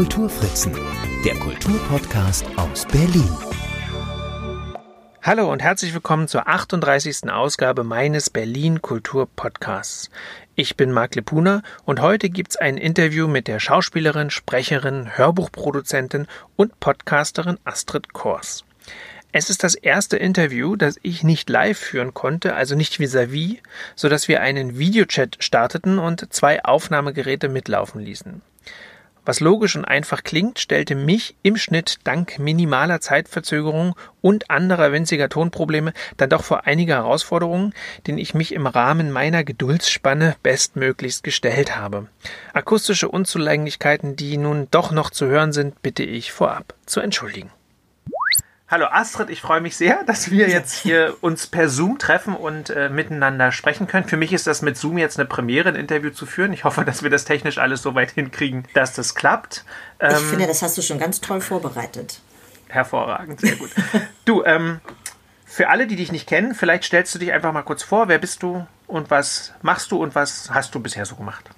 [0.00, 0.72] Kulturfritzen,
[1.26, 3.28] der Kulturpodcast aus Berlin.
[5.20, 7.30] Hallo und herzlich willkommen zur 38.
[7.30, 10.08] Ausgabe meines Berlin Kultur Podcasts.
[10.54, 16.80] Ich bin Marc Lepuna und heute gibt's ein Interview mit der Schauspielerin, Sprecherin, Hörbuchproduzentin und
[16.80, 18.64] Podcasterin Astrid Kors.
[19.32, 23.58] Es ist das erste Interview, das ich nicht live führen konnte, also nicht vis-à-vis, -vis,
[23.96, 28.40] so dass wir einen Videochat starteten und zwei Aufnahmegeräte mitlaufen ließen.
[29.24, 35.28] Was logisch und einfach klingt, stellte mich im Schnitt dank minimaler Zeitverzögerung und anderer winziger
[35.28, 37.74] Tonprobleme dann doch vor einige Herausforderungen,
[38.06, 42.06] denen ich mich im Rahmen meiner Geduldsspanne bestmöglichst gestellt habe.
[42.54, 47.50] Akustische Unzulänglichkeiten, die nun doch noch zu hören sind, bitte ich vorab zu entschuldigen.
[48.70, 52.70] Hallo Astrid, ich freue mich sehr, dass wir jetzt hier uns per Zoom treffen und
[52.70, 54.06] äh, miteinander sprechen können.
[54.06, 56.52] Für mich ist das mit Zoom jetzt eine Premiere, ein Interview zu führen.
[56.52, 59.64] Ich hoffe, dass wir das technisch alles so weit hinkriegen, dass das klappt.
[59.98, 62.20] Ähm, ich finde, das hast du schon ganz toll vorbereitet.
[62.68, 63.70] Hervorragend, sehr gut.
[64.24, 64.80] du, ähm,
[65.44, 68.06] für alle, die dich nicht kennen, vielleicht stellst du dich einfach mal kurz vor.
[68.06, 71.50] Wer bist du und was machst du und was hast du bisher so gemacht?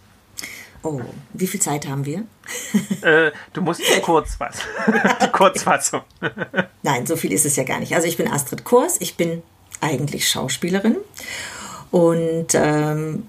[0.83, 1.01] Oh,
[1.33, 2.25] wie viel Zeit haben wir?
[3.03, 4.59] Äh, du musst kurz was.
[5.23, 6.03] Die Kurzfassung.
[6.85, 7.97] Nein, so viel ist es ja gar nicht.
[7.97, 9.43] Also ich bin Astrid Kors, ich bin
[9.81, 10.99] eigentlich Schauspielerin
[11.91, 13.25] und ähm,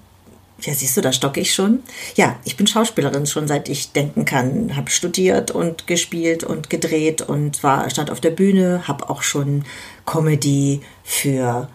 [0.60, 1.82] ja, siehst du, da stocke ich schon.
[2.14, 4.76] Ja, ich bin Schauspielerin schon seit ich denken kann.
[4.76, 8.86] Habe studiert und gespielt und gedreht und war stand auf der Bühne.
[8.86, 9.64] Habe auch schon
[10.06, 11.68] Comedy für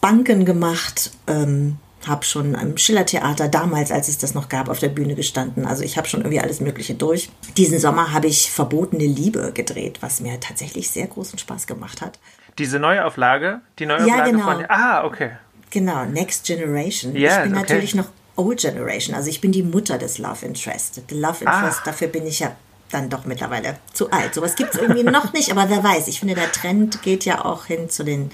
[0.00, 1.10] Banken gemacht.
[1.26, 5.66] Ähm, habe schon am Schillertheater damals, als es das noch gab, auf der Bühne gestanden.
[5.66, 7.30] Also ich habe schon irgendwie alles Mögliche durch.
[7.56, 12.18] Diesen Sommer habe ich Verbotene Liebe gedreht, was mir tatsächlich sehr großen Spaß gemacht hat.
[12.58, 13.60] Diese Neuauflage?
[13.78, 14.44] Die Neuauflage ja, genau.
[14.44, 14.64] von.
[14.68, 15.30] Ah, okay.
[15.70, 17.14] Genau, Next Generation.
[17.14, 17.62] Yeah, ich bin okay.
[17.62, 18.06] natürlich noch
[18.36, 19.14] Old Generation.
[19.14, 21.02] Also ich bin die Mutter des Love Interest.
[21.08, 21.84] The Love Interest, Ah.
[21.84, 22.56] dafür bin ich ja
[22.90, 24.34] dann doch mittlerweile zu alt.
[24.34, 26.08] Sowas gibt es irgendwie noch nicht, aber wer weiß.
[26.08, 28.30] Ich finde, der Trend geht ja auch hin zu den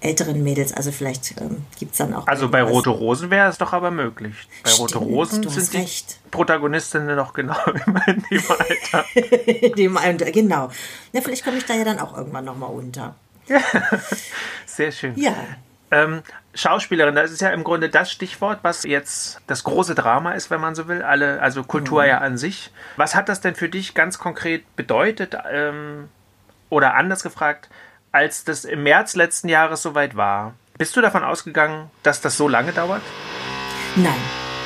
[0.00, 0.72] älteren Mädels.
[0.72, 2.26] Also vielleicht ähm, gibt es dann auch.
[2.26, 2.62] Also bei.
[2.62, 4.34] Rote Rosen wäre es doch aber möglich.
[4.62, 6.18] Bei Rote Stimmt, Rosen du hast sind die recht.
[6.30, 7.56] Protagonistinnen noch genau
[8.06, 9.04] in dem Alter.
[9.76, 10.70] Dem Alter, genau.
[11.12, 13.14] Na, vielleicht komme ich da ja dann auch irgendwann nochmal unter.
[14.66, 15.14] Sehr schön.
[15.16, 15.34] Ja.
[15.90, 16.22] Ähm,
[16.54, 20.60] Schauspielerin, das ist ja im Grunde das Stichwort, was jetzt das große Drama ist, wenn
[20.60, 21.02] man so will.
[21.02, 22.70] Alle, also Kultur ja an sich.
[22.96, 25.36] Was hat das denn für dich ganz konkret bedeutet?
[25.50, 26.08] Ähm,
[26.68, 27.68] oder anders gefragt,
[28.12, 30.54] als das im März letzten Jahres soweit war?
[30.78, 33.02] Bist du davon ausgegangen, dass das so lange dauert?
[33.96, 34.14] Nein.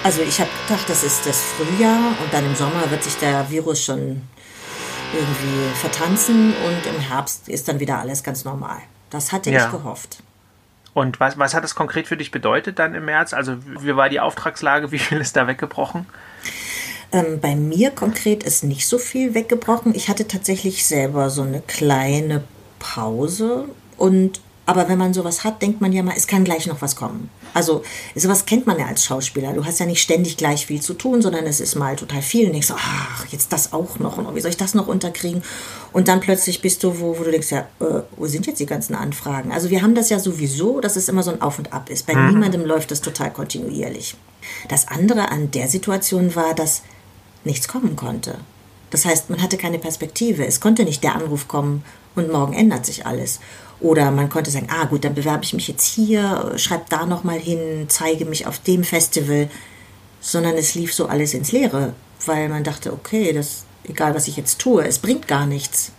[0.02, 3.48] Also ich habe gedacht, das ist das Frühjahr und dann im Sommer wird sich der
[3.50, 4.22] Virus schon
[5.14, 8.78] irgendwie vertanzen und im Herbst ist dann wieder alles ganz normal.
[9.10, 9.64] Das hatte Ja.
[9.64, 10.18] ich gehofft.
[10.92, 13.32] Und was, was hat das konkret für dich bedeutet dann im März?
[13.32, 14.90] Also wie war die Auftragslage?
[14.92, 16.06] Wie viel ist da weggebrochen?
[17.12, 19.94] Ähm, bei mir konkret ist nicht so viel weggebrochen.
[19.94, 22.44] Ich hatte tatsächlich selber so eine kleine
[22.84, 23.64] Pause
[23.96, 26.96] und aber wenn man sowas hat, denkt man ja mal, es kann gleich noch was
[26.96, 27.28] kommen.
[27.52, 27.82] Also
[28.14, 29.52] sowas kennt man ja als Schauspieler.
[29.52, 32.46] Du hast ja nicht ständig gleich viel zu tun, sondern es ist mal total viel.
[32.46, 34.16] Und denkst so, ach, jetzt das auch noch.
[34.16, 35.42] Und wie soll ich das noch unterkriegen?
[35.92, 38.64] Und dann plötzlich bist du, wo, wo du denkst, ja, äh, wo sind jetzt die
[38.64, 39.52] ganzen Anfragen?
[39.52, 42.06] Also wir haben das ja sowieso, dass es immer so ein Auf und Ab ist.
[42.06, 44.16] Bei niemandem läuft das total kontinuierlich.
[44.68, 46.80] Das andere an der Situation war, dass
[47.44, 48.38] nichts kommen konnte.
[48.88, 50.46] Das heißt, man hatte keine Perspektive.
[50.46, 51.84] Es konnte nicht der Anruf kommen
[52.14, 53.40] und morgen ändert sich alles.
[53.80, 57.38] Oder man konnte sagen, ah gut, dann bewerbe ich mich jetzt hier, schreibe da nochmal
[57.38, 59.50] hin, zeige mich auf dem Festival.
[60.20, 61.92] Sondern es lief so alles ins Leere,
[62.24, 65.92] weil man dachte, okay, das, egal was ich jetzt tue, es bringt gar nichts.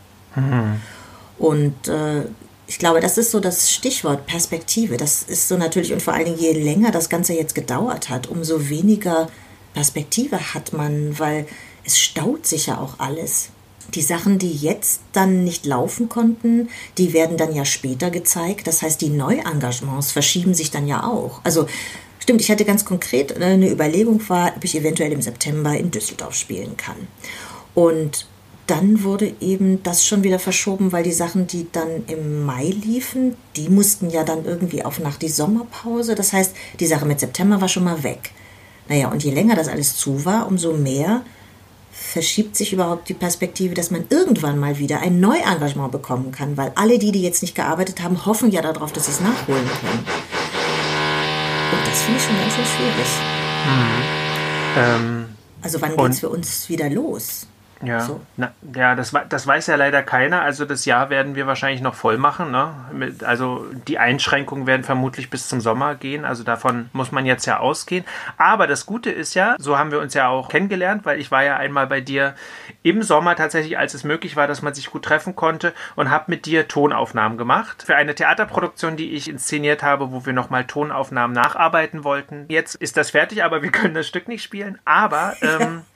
[1.38, 2.24] Und äh,
[2.68, 4.98] ich glaube, das ist so das Stichwort Perspektive.
[4.98, 8.28] Das ist so natürlich, und vor allen Dingen, je länger das Ganze jetzt gedauert hat,
[8.28, 9.30] umso weniger
[9.74, 11.46] Perspektive hat man, weil
[11.84, 13.50] es staut sich ja auch alles.
[13.94, 18.68] Die Sachen, die jetzt dann nicht laufen konnten, die werden dann ja später gezeigt.
[18.68, 21.42] Das heißt, die Neuengagements verschieben sich dann ja auch.
[21.44, 21.68] Also
[22.20, 25.92] stimmt, ich hatte ganz konkret äh, eine Überlegung war, ob ich eventuell im September in
[25.92, 27.08] Düsseldorf spielen kann.
[27.74, 28.28] Und
[28.68, 33.36] dann wurde eben das schon wieder verschoben, weil die Sachen, die dann im Mai liefen,
[33.56, 36.16] die mussten ja dann irgendwie auf nach die Sommerpause.
[36.16, 38.32] Das heißt, die Sache mit September war schon mal weg.
[38.90, 41.24] Naja, und je länger das alles zu war, umso mehr
[42.16, 46.72] verschiebt sich überhaupt die Perspektive, dass man irgendwann mal wieder ein Neuengagement bekommen kann, weil
[46.76, 50.00] alle die, die jetzt nicht gearbeitet haben, hoffen ja darauf, dass sie es nachholen können.
[51.74, 53.08] Und das finde ich schon ganz schön schwierig.
[54.78, 55.26] Ähm,
[55.62, 57.48] Also wann Und- geht's für uns wieder los?
[57.84, 58.22] Ja, So.
[58.38, 60.42] Na, ja das, das weiß ja leider keiner.
[60.42, 62.52] Also das Jahr werden wir wahrscheinlich noch voll machen.
[62.52, 62.74] Ne?
[62.94, 66.26] Mit, also die Einschränkungen werden vermutlich bis zum Sommer gehen.
[66.26, 68.06] Also davon muss man jetzt ja ausgehen.
[68.38, 71.44] Aber das Gute ist ja, so haben wir uns ja auch kennengelernt, weil ich war
[71.44, 72.36] ja einmal bei dir
[72.84, 76.26] im Sommer tatsächlich, als es möglich war, dass man sich gut treffen konnte und habe
[76.28, 77.84] mit dir Tonaufnahmen gemacht.
[77.86, 82.46] Für eine Theaterproduktion, die ich inszeniert habe, wo wir nochmal Tonaufnahmen nacharbeiten wollten.
[82.48, 84.80] Jetzt ist das fertig, aber wir können das Stück nicht spielen.
[84.86, 85.34] Aber...
[85.42, 85.82] Ähm,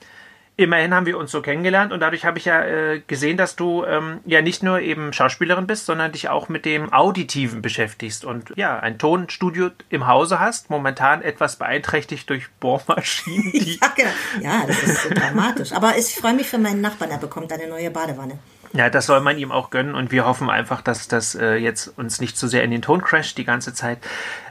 [0.56, 3.84] Immerhin haben wir uns so kennengelernt und dadurch habe ich ja äh, gesehen, dass du
[3.84, 8.52] ähm, ja nicht nur eben Schauspielerin bist, sondern dich auch mit dem Auditiven beschäftigst und
[8.56, 14.10] ja, ein Tonstudio im Hause hast, momentan etwas beeinträchtigt durch Bohrmaschinen, Ja, genau.
[14.40, 15.72] Ja, das ist so dramatisch.
[15.72, 18.38] Aber ich freue mich für meinen Nachbarn, er bekommt eine neue Badewanne.
[18.72, 21.98] Ja, das soll man ihm auch gönnen und wir hoffen einfach, dass das äh, jetzt
[21.98, 23.98] uns nicht zu sehr in den Ton crasht die ganze Zeit.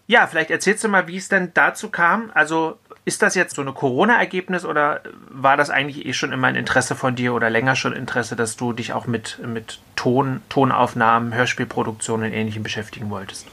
[0.07, 2.31] Ja, vielleicht erzählst du mal, wie es denn dazu kam.
[2.33, 2.79] Also
[3.09, 6.95] ist das jetzt so eine Corona-Ergebnis oder war das eigentlich eh schon immer ein Interesse
[6.95, 12.27] von dir oder länger schon Interesse, dass du dich auch mit, mit Ton, Tonaufnahmen, Hörspielproduktionen
[12.27, 13.47] und Ähnlichem beschäftigen wolltest?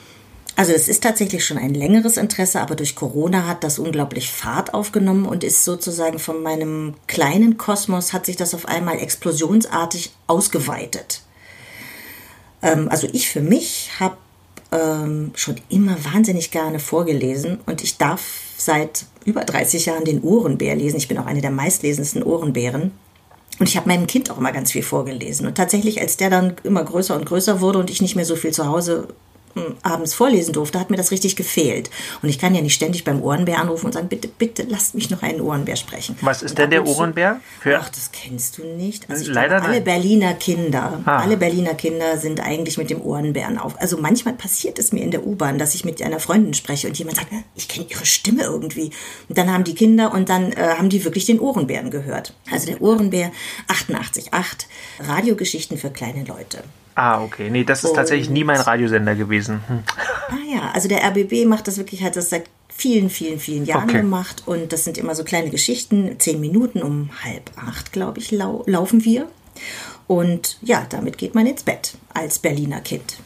[0.56, 4.74] Also es ist tatsächlich schon ein längeres Interesse, aber durch Corona hat das unglaublich Fahrt
[4.74, 11.22] aufgenommen und ist sozusagen von meinem kleinen Kosmos hat sich das auf einmal explosionsartig ausgeweitet.
[12.60, 14.18] Ähm, also ich für mich habe
[14.70, 18.22] ähm, schon immer wahnsinnig gerne vorgelesen und ich darf
[18.58, 20.96] seit über 30 Jahren den Ohrenbär lesen.
[20.96, 22.92] Ich bin auch eine der meistlesendsten Ohrenbären.
[23.58, 25.46] Und ich habe meinem Kind auch immer ganz viel vorgelesen.
[25.46, 28.36] Und tatsächlich, als der dann immer größer und größer wurde und ich nicht mehr so
[28.36, 29.08] viel zu Hause
[29.82, 31.90] abends vorlesen durfte, hat mir das richtig gefehlt.
[32.22, 35.10] Und ich kann ja nicht ständig beim Ohrenbär anrufen und sagen, bitte, bitte, lasst mich
[35.10, 36.16] noch einen Ohrenbär sprechen.
[36.20, 37.40] Was ist denn der Ohrenbär?
[37.60, 39.08] Für Ach, das kennst du nicht.
[39.10, 39.80] Also Leider glaube, alle.
[39.80, 41.18] Berliner Kinder, Ah.
[41.20, 43.80] alle Berliner Kinder sind eigentlich mit dem Ohrenbären auf.
[43.80, 46.98] Also manchmal passiert es mir in der U-Bahn, dass ich mit einer Freundin spreche und
[46.98, 48.90] jemand sagt, ich kenne ihre Stimme irgendwie.
[49.28, 52.34] Und dann haben die Kinder und dann äh, haben die wirklich den Ohrenbären gehört.
[52.50, 53.32] Also der Ohrenbär
[53.68, 54.66] 88.8,
[55.00, 56.62] Radiogeschichten für kleine Leute.
[56.96, 57.48] Ah, okay.
[57.50, 59.62] Nee, das ist tatsächlich nie mein Radiosender gewesen.
[59.68, 59.82] Hm.
[60.28, 63.88] Ah ja, also der RBB macht das wirklich, hat das seit vielen, vielen, vielen Jahren
[63.88, 64.00] Okay.
[64.00, 68.32] gemacht und das sind immer so kleine Geschichten, zehn Minuten um halb acht, glaube ich,
[68.32, 69.28] lau laufen wir.
[70.06, 73.16] Und ja, damit geht man ins Bett als Berliner Kind.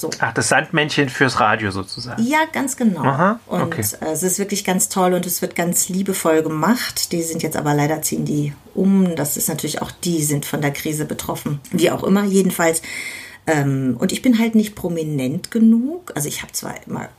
[0.00, 0.08] So.
[0.20, 2.24] Ach, das Sandmännchen fürs Radio sozusagen.
[2.24, 3.02] Ja, ganz genau.
[3.02, 3.84] Aha, und okay.
[4.00, 7.12] äh, es ist wirklich ganz toll und es wird ganz liebevoll gemacht.
[7.12, 9.14] Die sind jetzt aber leider ziehen die um.
[9.14, 11.60] Das ist natürlich auch die sind von der Krise betroffen.
[11.70, 12.80] Wie auch immer, jedenfalls.
[13.46, 16.12] Ähm, und ich bin halt nicht prominent genug.
[16.14, 17.10] Also ich habe zwar immer,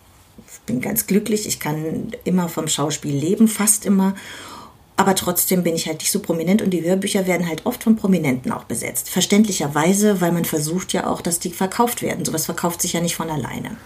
[0.66, 4.16] bin ganz glücklich, ich kann immer vom Schauspiel leben, fast immer.
[5.02, 7.96] Aber trotzdem bin ich halt nicht so prominent und die Hörbücher werden halt oft von
[7.96, 9.10] Prominenten auch besetzt.
[9.10, 12.24] Verständlicherweise, weil man versucht ja auch, dass die verkauft werden.
[12.24, 13.78] Sowas verkauft sich ja nicht von alleine.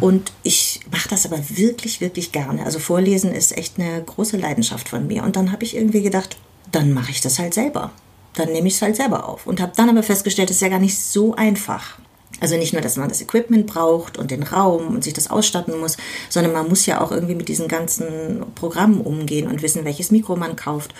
[0.00, 2.64] Und ich mache das aber wirklich, wirklich gerne.
[2.64, 5.22] Also Vorlesen ist echt eine große Leidenschaft von mir.
[5.22, 6.36] Und dann habe ich irgendwie gedacht,
[6.72, 7.92] dann mache ich das halt selber.
[8.34, 9.46] Dann nehme ich es halt selber auf.
[9.46, 12.00] Und habe dann aber festgestellt, es ist ja gar nicht so einfach.
[12.42, 15.78] Also nicht nur, dass man das Equipment braucht und den Raum und sich das ausstatten
[15.78, 15.96] muss,
[16.28, 20.34] sondern man muss ja auch irgendwie mit diesen ganzen Programmen umgehen und wissen, welches Mikro
[20.34, 20.92] man kauft.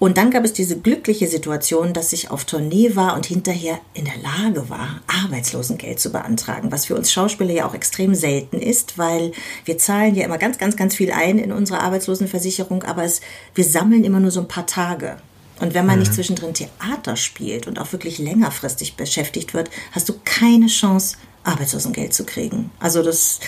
[0.00, 4.04] Und dann gab es diese glückliche Situation, dass ich auf Tournee war und hinterher in
[4.04, 8.98] der Lage war, Arbeitslosengeld zu beantragen, was für uns Schauspieler ja auch extrem selten ist,
[8.98, 9.30] weil
[9.64, 13.20] wir zahlen ja immer ganz, ganz, ganz viel ein in unsere Arbeitslosenversicherung, aber es,
[13.54, 15.18] wir sammeln immer nur so ein paar Tage.
[15.60, 20.14] Und wenn man nicht zwischendrin Theater spielt und auch wirklich längerfristig beschäftigt wird, hast du
[20.24, 22.70] keine Chance, Arbeitslosengeld zu kriegen.
[22.80, 23.40] Also das,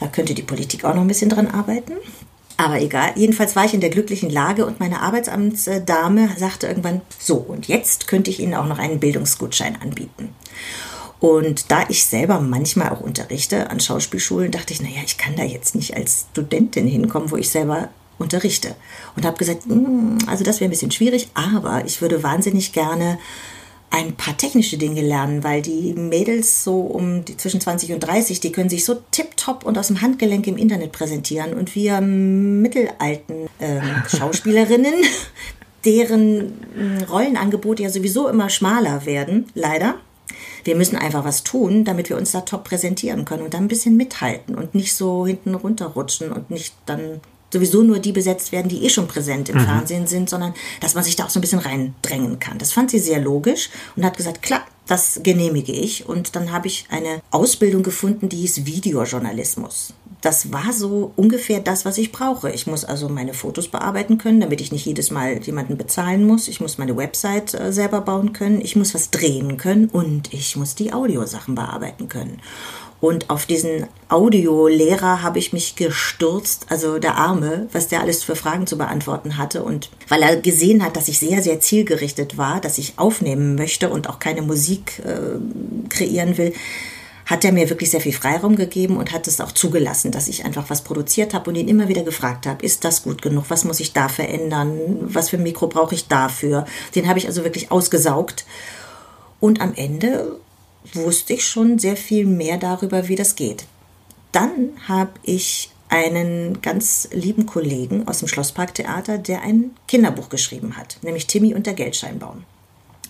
[0.00, 1.92] da könnte die Politik auch noch ein bisschen dran arbeiten.
[2.56, 7.36] Aber egal, jedenfalls war ich in der glücklichen Lage und meine Arbeitsamtsdame sagte irgendwann, so,
[7.36, 10.34] und jetzt könnte ich Ihnen auch noch einen Bildungsgutschein anbieten.
[11.20, 15.42] Und da ich selber manchmal auch unterrichte an Schauspielschulen, dachte ich, naja, ich kann da
[15.42, 17.88] jetzt nicht als Studentin hinkommen, wo ich selber
[18.20, 18.76] unterrichte.
[19.16, 23.18] Und habe gesagt, "Mm, also das wäre ein bisschen schwierig, aber ich würde wahnsinnig gerne
[23.90, 28.38] ein paar technische Dinge lernen, weil die Mädels so um die zwischen 20 und 30,
[28.38, 33.48] die können sich so tipptopp und aus dem Handgelenk im Internet präsentieren und wir mittelalten
[33.58, 34.94] ähm, Schauspielerinnen,
[35.84, 39.96] deren mm, Rollenangebote ja sowieso immer schmaler werden, leider.
[40.62, 43.68] Wir müssen einfach was tun, damit wir uns da top präsentieren können und dann ein
[43.68, 47.20] bisschen mithalten und nicht so hinten runterrutschen und nicht dann
[47.52, 51.04] sowieso nur die besetzt werden, die eh schon präsent im Fernsehen sind, sondern dass man
[51.04, 52.58] sich da auch so ein bisschen reindrängen kann.
[52.58, 56.08] Das fand sie sehr logisch und hat gesagt, klar, das genehmige ich.
[56.08, 59.94] Und dann habe ich eine Ausbildung gefunden, die hieß Videojournalismus.
[60.20, 62.50] Das war so ungefähr das, was ich brauche.
[62.50, 66.48] Ich muss also meine Fotos bearbeiten können, damit ich nicht jedes Mal jemanden bezahlen muss.
[66.48, 68.60] Ich muss meine Website äh, selber bauen können.
[68.60, 72.40] Ich muss was drehen können und ich muss die Audiosachen bearbeiten können.
[73.00, 78.36] Und auf diesen Audiolehrer habe ich mich gestürzt, also der Arme, was der alles für
[78.36, 79.62] Fragen zu beantworten hatte.
[79.62, 83.88] Und weil er gesehen hat, dass ich sehr, sehr zielgerichtet war, dass ich aufnehmen möchte
[83.88, 86.52] und auch keine Musik äh, kreieren will,
[87.24, 90.44] hat er mir wirklich sehr viel Freiraum gegeben und hat es auch zugelassen, dass ich
[90.44, 93.44] einfach was produziert habe und ihn immer wieder gefragt habe, ist das gut genug?
[93.48, 94.78] Was muss ich da verändern?
[95.02, 96.66] Was für ein Mikro brauche ich dafür?
[96.96, 98.44] Den habe ich also wirklich ausgesaugt.
[99.38, 100.40] Und am Ende
[100.94, 103.64] wusste ich schon sehr viel mehr darüber, wie das geht.
[104.32, 110.98] Dann habe ich einen ganz lieben Kollegen aus dem Schlossparktheater, der ein Kinderbuch geschrieben hat,
[111.02, 112.44] nämlich Timmy und der Geldscheinbaum.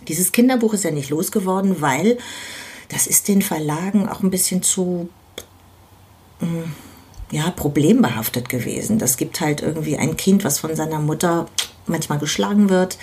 [0.08, 2.16] Dieses Kinderbuch ist ja nicht losgeworden, weil
[2.88, 5.10] das ist den Verlagen auch ein bisschen zu
[6.40, 6.72] mm,
[7.30, 8.98] ja, problembehaftet gewesen.
[8.98, 11.46] Das gibt halt irgendwie ein Kind, was von seiner Mutter
[11.86, 12.98] manchmal geschlagen wird.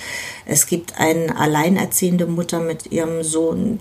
[0.45, 3.79] Es gibt eine alleinerziehende Mutter mit ihrem Sohn,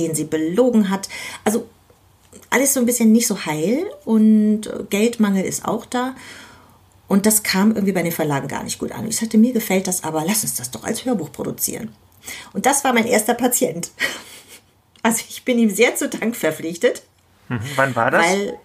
[0.00, 1.08] den sie belogen hat.
[1.44, 1.66] Also
[2.50, 6.14] alles so ein bisschen nicht so heil und Geldmangel ist auch da.
[7.06, 9.06] Und das kam irgendwie bei den Verlagen gar nicht gut an.
[9.08, 11.94] Ich sagte, mir gefällt das, aber lass uns das doch als Hörbuch produzieren.
[12.52, 13.90] Und das war mein erster Patient.
[15.00, 17.02] Also ich bin ihm sehr zu Dank verpflichtet.
[17.48, 17.60] Mhm.
[17.76, 18.20] Wann war das?
[18.20, 18.58] Weil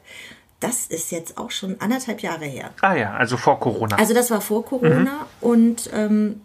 [0.60, 2.72] das ist jetzt auch schon anderthalb Jahre her.
[2.82, 3.98] Ah ja, also vor Corona.
[3.98, 5.28] Also das war vor Corona mhm.
[5.42, 6.42] und ähm,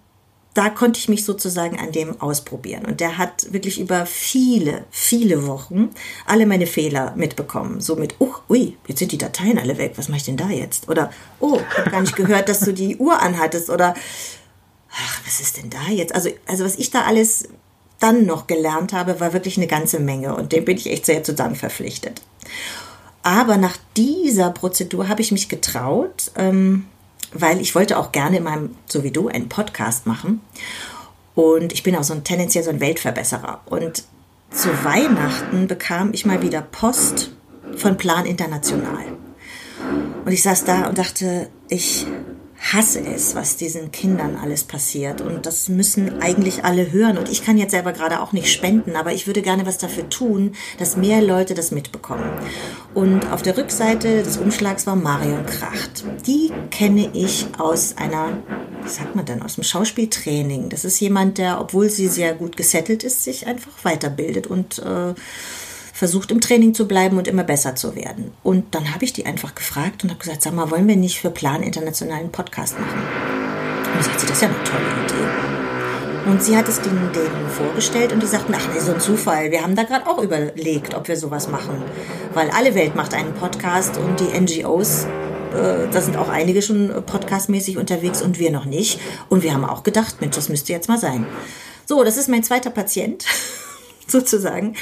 [0.58, 2.84] da konnte ich mich sozusagen an dem ausprobieren.
[2.84, 5.90] Und der hat wirklich über viele, viele Wochen
[6.26, 7.80] alle meine Fehler mitbekommen.
[7.80, 10.48] So mit, oh, ui, jetzt sind die Dateien alle weg, was mache ich denn da
[10.48, 10.88] jetzt?
[10.88, 13.70] Oder, oh, ich habe gar nicht gehört, dass du die Uhr anhattest.
[13.70, 13.94] Oder,
[14.90, 16.12] ach, was ist denn da jetzt?
[16.12, 17.48] Also, also was ich da alles
[18.00, 20.34] dann noch gelernt habe, war wirklich eine ganze Menge.
[20.34, 22.20] Und dem bin ich echt sehr zu Dank verpflichtet.
[23.22, 26.86] Aber nach dieser Prozedur habe ich mich getraut, ähm,
[27.32, 30.40] weil ich wollte auch gerne in meinem, so wie du, einen Podcast machen.
[31.34, 33.60] Und ich bin auch so ein tendenziell so ein Weltverbesserer.
[33.66, 34.04] Und
[34.50, 37.32] zu Weihnachten bekam ich mal wieder Post
[37.76, 39.04] von Plan International.
[40.24, 42.06] Und ich saß da und dachte, ich
[42.60, 45.20] hasse es, was diesen Kindern alles passiert.
[45.20, 47.16] Und das müssen eigentlich alle hören.
[47.16, 50.08] Und ich kann jetzt selber gerade auch nicht spenden, aber ich würde gerne was dafür
[50.08, 52.28] tun, dass mehr Leute das mitbekommen.
[52.94, 56.04] Und auf der Rückseite des Umschlags war Marion Kracht.
[56.26, 58.38] Die kenne ich aus einer,
[58.82, 60.68] wie sagt man denn, aus dem Schauspieltraining.
[60.68, 65.14] Das ist jemand, der, obwohl sie sehr gut gesettelt ist, sich einfach weiterbildet und äh,
[65.98, 68.30] versucht im Training zu bleiben und immer besser zu werden.
[68.44, 71.18] Und dann habe ich die einfach gefragt und habe gesagt, sag mal, wollen wir nicht
[71.18, 73.02] für Plan internationalen Podcast machen?
[73.96, 76.30] Und sagt sie, das ist ja eine tolle Idee.
[76.30, 79.50] Und sie hat es denen, denen vorgestellt und die sagten, ach nee, so ein Zufall.
[79.50, 81.82] Wir haben da gerade auch überlegt, ob wir sowas machen.
[82.32, 85.04] Weil alle Welt macht einen Podcast und die NGOs,
[85.52, 89.00] äh, da sind auch einige schon podcastmäßig unterwegs und wir noch nicht.
[89.28, 91.26] Und wir haben auch gedacht, Mensch, das müsste jetzt mal sein.
[91.86, 93.24] So, das ist mein zweiter Patient,
[94.06, 94.76] sozusagen.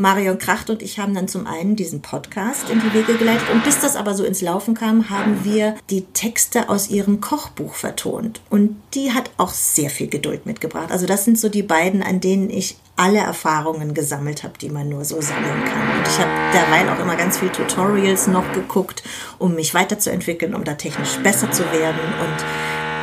[0.00, 3.64] Marion Kracht und ich haben dann zum einen diesen Podcast in die Wege geleitet und
[3.64, 8.40] bis das aber so ins Laufen kam, haben wir die Texte aus ihrem Kochbuch vertont
[8.48, 10.92] und die hat auch sehr viel Geduld mitgebracht.
[10.92, 14.88] Also das sind so die beiden, an denen ich alle Erfahrungen gesammelt habe, die man
[14.88, 15.98] nur so sammeln kann.
[15.98, 19.02] Und ich habe derweil auch immer ganz viel Tutorials noch geguckt,
[19.38, 22.44] um mich weiterzuentwickeln, um da technisch besser zu werden und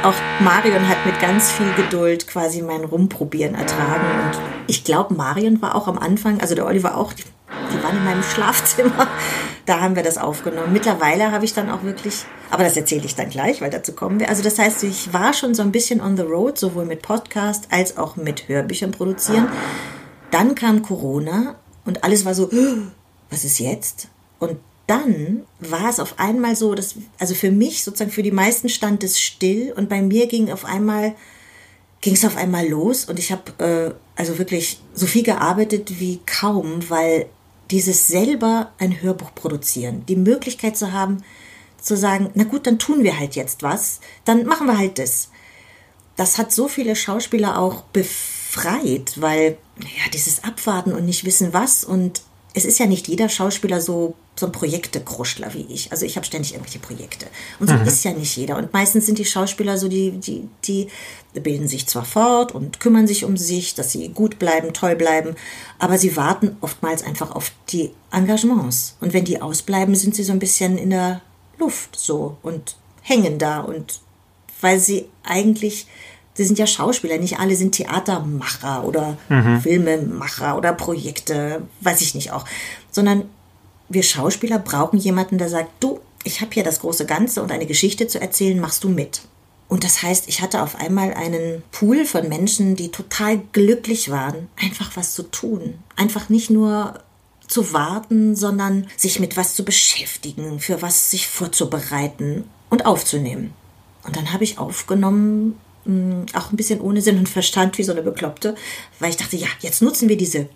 [0.05, 4.05] auch Marion hat mit ganz viel Geduld quasi mein Rumprobieren ertragen.
[4.23, 7.97] Und ich glaube, Marion war auch am Anfang, also der Oliver auch, die, die waren
[7.97, 9.07] in meinem Schlafzimmer.
[9.65, 10.71] Da haben wir das aufgenommen.
[10.73, 14.19] Mittlerweile habe ich dann auch wirklich, aber das erzähle ich dann gleich, weil dazu kommen
[14.19, 14.29] wir.
[14.29, 17.67] Also das heißt, ich war schon so ein bisschen on the road, sowohl mit Podcast
[17.71, 19.47] als auch mit Hörbüchern produzieren.
[20.29, 22.51] Dann kam Corona und alles war so,
[23.31, 24.09] was ist jetzt?
[24.37, 28.69] Und dann war es auf einmal so, dass, also für mich sozusagen, für die meisten
[28.69, 31.15] stand es still und bei mir ging auf einmal,
[32.01, 36.19] ging es auf einmal los und ich habe äh, also wirklich so viel gearbeitet wie
[36.25, 37.25] kaum, weil
[37.71, 41.23] dieses selber ein Hörbuch produzieren, die Möglichkeit zu haben,
[41.81, 45.29] zu sagen, na gut, dann tun wir halt jetzt was, dann machen wir halt das.
[46.15, 51.83] Das hat so viele Schauspieler auch befreit, weil ja, dieses Abwarten und nicht wissen was
[51.83, 52.21] und
[52.53, 55.91] es ist ja nicht jeder Schauspieler so, so ein Projektekruschler wie ich.
[55.91, 57.27] Also ich habe ständig irgendwelche Projekte.
[57.59, 57.83] Und so mhm.
[57.83, 58.57] ist ja nicht jeder.
[58.57, 60.89] Und meistens sind die Schauspieler so, die, die, die
[61.33, 65.35] bilden sich zwar fort und kümmern sich um sich, dass sie gut bleiben, toll bleiben,
[65.79, 68.97] aber sie warten oftmals einfach auf die Engagements.
[68.99, 71.21] Und wenn die ausbleiben, sind sie so ein bisschen in der
[71.57, 74.01] Luft so und hängen da und
[74.61, 75.87] weil sie eigentlich
[76.35, 79.61] sie sind ja Schauspieler, nicht alle sind Theatermacher oder mhm.
[79.61, 82.45] Filmemacher oder Projekte, weiß ich nicht auch,
[82.91, 83.29] sondern
[83.89, 87.65] wir Schauspieler brauchen jemanden, der sagt, du, ich habe hier das große Ganze und eine
[87.65, 89.21] Geschichte zu erzählen, machst du mit.
[89.67, 94.47] Und das heißt, ich hatte auf einmal einen Pool von Menschen, die total glücklich waren,
[94.61, 95.79] einfach was zu tun.
[95.95, 96.99] Einfach nicht nur
[97.47, 103.53] zu warten, sondern sich mit was zu beschäftigen, für was sich vorzubereiten und aufzunehmen.
[104.03, 107.91] Und dann habe ich aufgenommen, mh, auch ein bisschen ohne Sinn und Verstand, wie so
[107.91, 108.55] eine Bekloppte,
[108.99, 110.47] weil ich dachte, ja, jetzt nutzen wir diese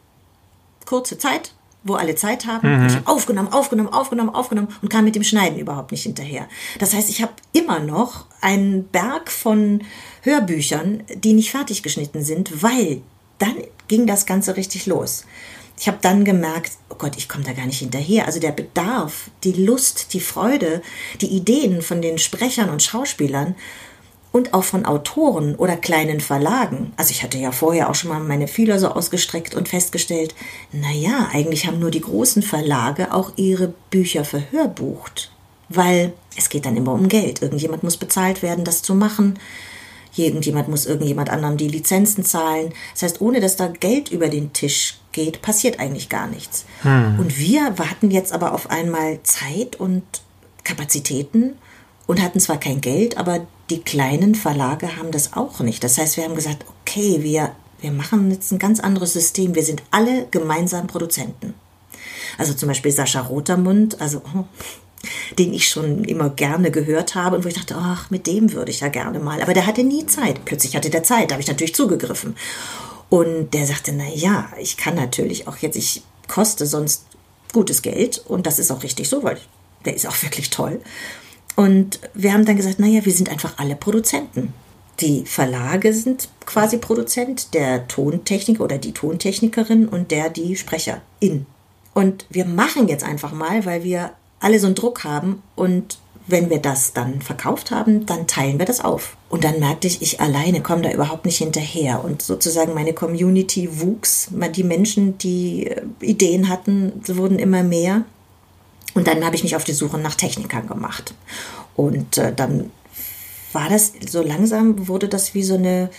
[0.86, 1.52] kurze Zeit,
[1.84, 2.82] wo alle Zeit haben.
[2.82, 2.88] Mhm.
[2.88, 6.48] Ich habe aufgenommen, aufgenommen, aufgenommen, aufgenommen und kam mit dem Schneiden überhaupt nicht hinterher.
[6.80, 9.84] Das heißt, ich habe immer noch einen Berg von
[10.24, 13.02] Hörbüchern, die nicht fertig geschnitten sind, weil
[13.38, 13.56] dann
[13.88, 15.26] ging das Ganze richtig los.
[15.80, 18.26] Ich habe dann gemerkt, oh Gott, ich komme da gar nicht hinterher.
[18.26, 20.82] Also der Bedarf, die Lust, die Freude,
[21.22, 23.56] die Ideen von den Sprechern und Schauspielern
[24.32, 26.94] und auch von Autoren oder kleinen Verlagen.
[26.98, 30.36] Also ich hatte ja vorher auch schon mal meine Fühler so ausgestreckt und festgestellt,
[30.72, 35.32] naja, eigentlich haben nur die großen Verlage auch ihre Bücher verhörbucht.
[35.68, 37.42] Weil es geht dann immer um Geld.
[37.42, 39.40] Irgendjemand muss bezahlt werden, das zu machen.
[40.16, 42.74] Irgendjemand muss irgendjemand anderem die Lizenzen zahlen.
[42.94, 46.66] Das heißt, ohne dass da Geld über den Tisch geht, passiert eigentlich gar nichts.
[46.84, 50.04] Und wir hatten jetzt aber auf einmal Zeit und
[50.64, 51.54] Kapazitäten
[52.08, 55.84] und hatten zwar kein Geld, aber die kleinen Verlage haben das auch nicht.
[55.84, 59.56] Das heißt, wir haben gesagt, okay, wir, wir machen jetzt ein ganz anderes System.
[59.56, 61.54] Wir sind alle gemeinsam Produzenten.
[62.38, 64.22] Also zum Beispiel Sascha Rotermund, also
[65.38, 68.72] den ich schon immer gerne gehört habe und wo ich dachte, ach, mit dem würde
[68.72, 69.42] ich ja gerne mal.
[69.42, 70.44] Aber der hatte nie Zeit.
[70.46, 72.36] Plötzlich hatte der Zeit, da habe ich natürlich zugegriffen.
[73.10, 77.06] Und der sagte, na ja, ich kann natürlich auch jetzt, ich koste sonst
[77.54, 79.40] gutes Geld und das ist auch richtig so, weil
[79.86, 80.82] der ist auch wirklich toll.
[81.56, 84.54] Und wir haben dann gesagt, naja, wir sind einfach alle Produzenten.
[85.02, 91.46] Die Verlage sind quasi Produzent, der Tontechniker oder die Tontechnikerin und der die Sprecherin.
[91.94, 95.98] Und wir machen jetzt einfach mal, weil wir alle so einen Druck haben und
[96.30, 99.18] wenn wir das dann verkauft haben, dann teilen wir das auf.
[99.30, 102.04] Und dann merkte ich, ich alleine komme da überhaupt nicht hinterher.
[102.04, 104.30] Und sozusagen meine Community wuchs.
[104.56, 108.04] Die Menschen, die Ideen hatten, wurden immer mehr.
[108.94, 111.14] Und dann habe ich mich auf die Suche nach Technikern gemacht.
[111.76, 112.72] Und äh, dann
[113.54, 115.90] war das so langsam, wurde das wie so eine,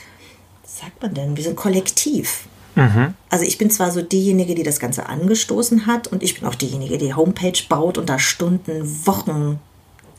[0.62, 2.44] was sagt man denn, wie so ein Kollektiv.
[2.74, 3.14] Mhm.
[3.28, 6.54] Also ich bin zwar so diejenige, die das Ganze angestoßen hat und ich bin auch
[6.54, 9.58] diejenige, die Homepage baut und da Stunden, Wochen,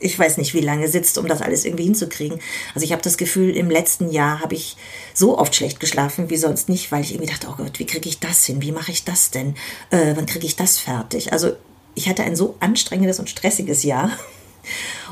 [0.02, 2.40] ich weiß nicht wie lange sitzt, um das alles irgendwie hinzukriegen.
[2.74, 4.76] Also ich habe das Gefühl, im letzten Jahr habe ich
[5.14, 8.08] so oft schlecht geschlafen wie sonst nicht, weil ich irgendwie dachte, oh Gott, wie kriege
[8.08, 8.60] ich das hin?
[8.60, 9.54] Wie mache ich das denn?
[9.90, 11.32] Äh, wann kriege ich das fertig?
[11.32, 11.52] Also
[11.94, 14.10] ich hatte ein so anstrengendes und stressiges Jahr.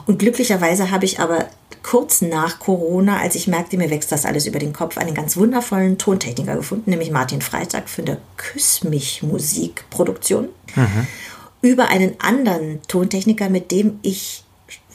[0.06, 1.46] Und glücklicherweise habe ich aber
[1.82, 5.36] kurz nach Corona, als ich merkte, mir wächst das alles über den Kopf, einen ganz
[5.36, 10.48] wundervollen Tontechniker gefunden, nämlich Martin Freitag für eine Küss mich Musikproduktion.
[10.74, 11.06] Mhm.
[11.62, 14.44] Über einen anderen Tontechniker, mit dem ich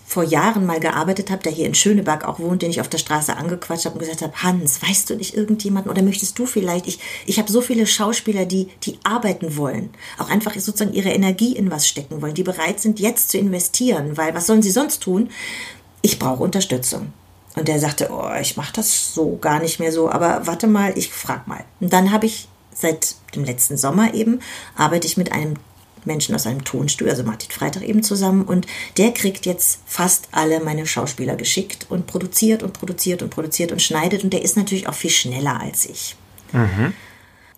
[0.08, 3.00] vor Jahren mal gearbeitet habe, der hier in Schöneberg auch wohnt, den ich auf der
[3.00, 6.88] Straße angequatscht habe und gesagt habe, Hans, weißt du nicht irgendjemanden oder möchtest du vielleicht?
[6.88, 9.90] Ich, ich habe so viele Schauspieler, die, die arbeiten wollen,
[10.20, 14.16] auch einfach sozusagen ihre Energie in was stecken wollen, die bereit sind, jetzt zu investieren,
[14.16, 15.32] weil was sollen sie sonst tun?
[16.04, 17.12] Ich brauche Unterstützung.
[17.56, 20.96] Und der sagte, oh, ich mache das so gar nicht mehr so, aber warte mal,
[20.98, 21.64] ich frag mal.
[21.80, 24.40] Und dann habe ich seit dem letzten Sommer eben,
[24.76, 25.56] arbeite ich mit einem
[26.06, 28.44] Menschen aus einem Tonstudio, also Martin Freitag eben zusammen.
[28.44, 33.72] Und der kriegt jetzt fast alle meine Schauspieler geschickt und produziert und produziert und produziert
[33.72, 34.24] und schneidet.
[34.24, 36.16] Und der ist natürlich auch viel schneller als ich.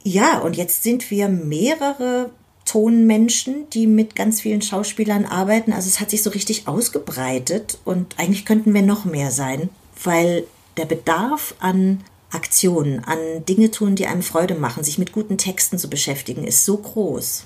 [0.03, 2.29] Ja, und jetzt sind wir mehrere
[2.65, 5.73] Tonmenschen, die mit ganz vielen Schauspielern arbeiten.
[5.73, 9.69] Also es hat sich so richtig ausgebreitet und eigentlich könnten wir noch mehr sein,
[10.03, 15.37] weil der Bedarf an Aktionen, an Dinge tun, die einem Freude machen, sich mit guten
[15.37, 17.45] Texten zu beschäftigen, ist so groß.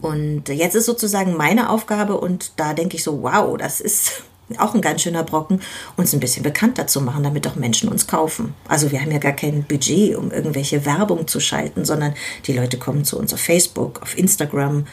[0.00, 4.22] Und jetzt ist sozusagen meine Aufgabe und da denke ich so, wow, das ist
[4.58, 5.60] auch ein ganz schöner Brocken,
[5.96, 8.54] uns ein bisschen bekannter zu machen, damit auch Menschen uns kaufen.
[8.68, 12.14] Also wir haben ja gar kein Budget, um irgendwelche Werbung zu schalten, sondern
[12.46, 14.86] die Leute kommen zu uns auf Facebook, auf Instagram.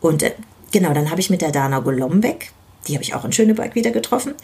[0.00, 0.32] Und äh,
[0.72, 2.52] genau, dann habe ich mit der Dana Golombek,
[2.88, 4.34] die habe ich auch in Schöneberg wieder getroffen.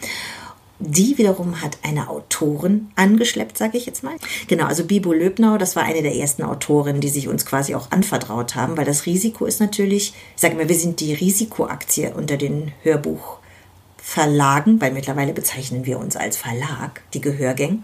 [0.85, 4.15] Die wiederum hat eine Autorin angeschleppt, sage ich jetzt mal.
[4.47, 7.89] Genau, also Bibo Löbnau, das war eine der ersten Autorinnen, die sich uns quasi auch
[7.91, 12.35] anvertraut haben, weil das Risiko ist natürlich, ich sage mal, wir sind die Risikoaktie unter
[12.35, 17.79] den Hörbuchverlagen, weil mittlerweile bezeichnen wir uns als Verlag, die Gehörgänge.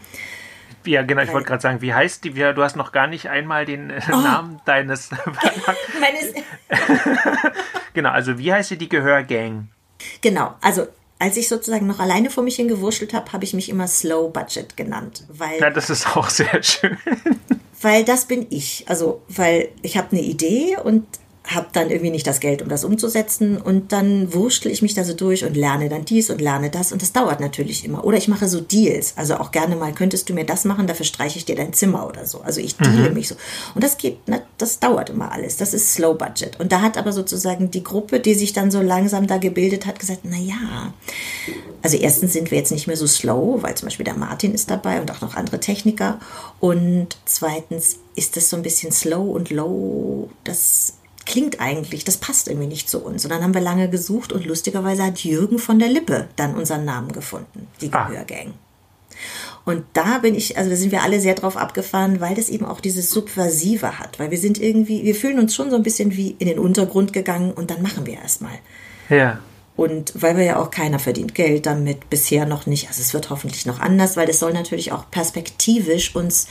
[0.85, 2.31] Ja, genau, ich wollte gerade sagen, wie heißt die?
[2.31, 4.17] Du hast noch gar nicht einmal den äh, Oh.
[4.17, 5.79] Namen deines Verlags.
[6.01, 6.33] Meines,
[7.93, 9.69] Genau, also wie heißt sie die Gehörgang?
[10.21, 10.87] genau, also
[11.19, 14.75] als ich sozusagen noch alleine vor mich hingewurschtelt habe, habe ich mich immer Slow Budget
[14.77, 16.97] genannt, weil Ja, das ist auch sehr schön.
[17.81, 18.85] weil das bin ich.
[18.87, 21.05] Also, weil ich habe eine Idee und
[21.49, 25.03] habe dann irgendwie nicht das Geld, um das umzusetzen und dann wurschtel ich mich da
[25.03, 28.05] so durch und lerne dann dies und lerne das und das dauert natürlich immer.
[28.05, 31.05] Oder ich mache so Deals, also auch gerne mal, könntest du mir das machen, dafür
[31.05, 32.41] streiche ich dir dein Zimmer oder so.
[32.41, 33.15] Also ich deale mhm.
[33.15, 33.35] mich so.
[33.73, 36.59] Und das geht, na, das dauert immer alles, das ist Slow Budget.
[36.59, 39.99] Und da hat aber sozusagen die Gruppe, die sich dann so langsam da gebildet hat,
[39.99, 40.93] gesagt, na ja,
[41.81, 44.69] also erstens sind wir jetzt nicht mehr so slow, weil zum Beispiel der Martin ist
[44.69, 46.19] dabei und auch noch andere Techniker.
[46.59, 50.98] Und zweitens ist das so ein bisschen slow und low, das
[51.29, 53.23] klingt eigentlich, das passt irgendwie nicht zu uns.
[53.23, 56.85] Und dann haben wir lange gesucht und lustigerweise hat Jürgen von der Lippe dann unseren
[56.85, 58.07] Namen gefunden, die ah.
[58.07, 58.53] Gehörgang.
[59.63, 62.65] Und da bin ich, also da sind wir alle sehr drauf abgefahren, weil das eben
[62.65, 64.17] auch dieses Subversive hat.
[64.17, 67.13] Weil wir sind irgendwie, wir fühlen uns schon so ein bisschen wie in den Untergrund
[67.13, 68.57] gegangen und dann machen wir erstmal.
[69.09, 69.39] Ja.
[69.75, 72.87] Und weil wir ja auch keiner verdient Geld damit, bisher noch nicht.
[72.87, 76.47] Also es wird hoffentlich noch anders, weil es soll natürlich auch perspektivisch uns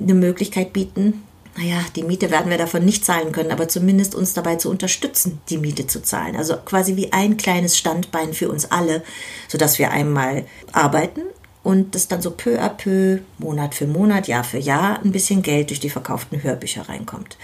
[0.00, 1.24] eine Möglichkeit bieten,
[1.58, 5.40] naja, die Miete werden wir davon nicht zahlen können, aber zumindest uns dabei zu unterstützen,
[5.50, 6.36] die Miete zu zahlen.
[6.36, 9.02] Also quasi wie ein kleines Standbein für uns alle,
[9.48, 11.22] sodass wir einmal arbeiten
[11.64, 15.42] und das dann so peu à peu, Monat für Monat, Jahr für Jahr, ein bisschen
[15.42, 17.36] Geld durch die verkauften Hörbücher reinkommt.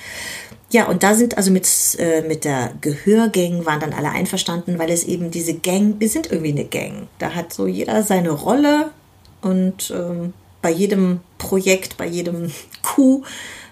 [0.71, 4.91] Ja, und da sind also mit, äh, mit der Gehörgang waren dann alle einverstanden, weil
[4.91, 7.09] es eben diese Gang, wir sind irgendwie eine Gang.
[7.19, 8.91] Da hat so jeder seine Rolle
[9.41, 13.25] und ähm, bei jedem Projekt, bei jedem Coup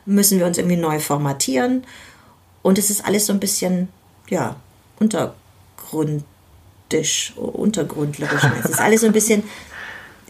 [0.04, 1.84] müssen wir uns irgendwie neu formatieren.
[2.62, 3.88] Und es ist alles so ein bisschen,
[4.28, 4.56] ja,
[4.98, 6.24] untergrundisch,
[7.36, 8.42] untergrundlerisch.
[8.64, 9.42] es ist alles so ein bisschen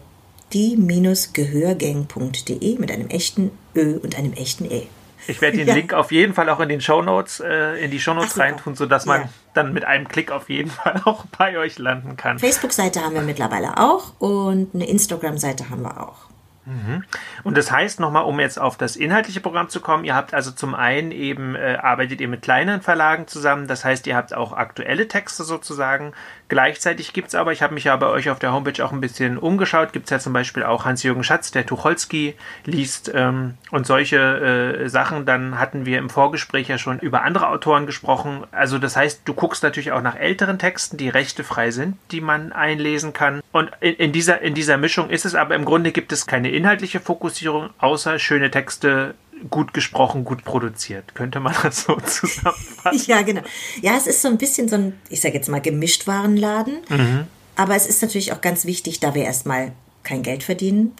[0.52, 4.86] die-gehörgang.de mit einem echten Ö und einem echten E.
[5.26, 5.74] Ich werde den ja.
[5.74, 9.04] Link auf jeden Fall auch in den Shownotes, äh, in die Shownotes Ach, reintun, sodass
[9.04, 9.28] man ja.
[9.52, 12.38] dann mit einem Klick auf jeden Fall auch bei euch landen kann.
[12.38, 16.27] Facebook-Seite haben wir mittlerweile auch und eine Instagram-Seite haben wir auch.
[16.68, 17.04] Mhm.
[17.44, 20.50] Und das heißt nochmal, um jetzt auf das inhaltliche Programm zu kommen, ihr habt also
[20.50, 24.52] zum einen eben, äh, arbeitet ihr mit kleineren Verlagen zusammen, das heißt, ihr habt auch
[24.52, 26.12] aktuelle Texte sozusagen.
[26.48, 29.00] Gleichzeitig gibt es aber, ich habe mich ja bei euch auf der Homepage auch ein
[29.00, 33.86] bisschen umgeschaut, gibt es ja zum Beispiel auch Hans-Jürgen Schatz, der Tucholsky liest ähm, und
[33.86, 35.26] solche äh, Sachen.
[35.26, 38.44] Dann hatten wir im Vorgespräch ja schon über andere Autoren gesprochen.
[38.50, 42.52] Also das heißt, du guckst natürlich auch nach älteren Texten, die rechtefrei sind, die man
[42.52, 43.42] einlesen kann.
[43.52, 46.50] Und in, in dieser, in dieser Mischung ist es aber im Grunde gibt es keine
[46.58, 49.14] inhaltliche Fokussierung, außer schöne Texte
[49.50, 51.14] gut gesprochen, gut produziert.
[51.14, 53.04] Könnte man das so zusammenfassen?
[53.06, 53.42] ja, genau.
[53.80, 56.78] Ja, es ist so ein bisschen so ein, ich sage jetzt mal, Gemischtwarenladen.
[56.88, 57.26] Mhm.
[57.56, 60.94] Aber es ist natürlich auch ganz wichtig, da wir erstmal kein Geld verdienen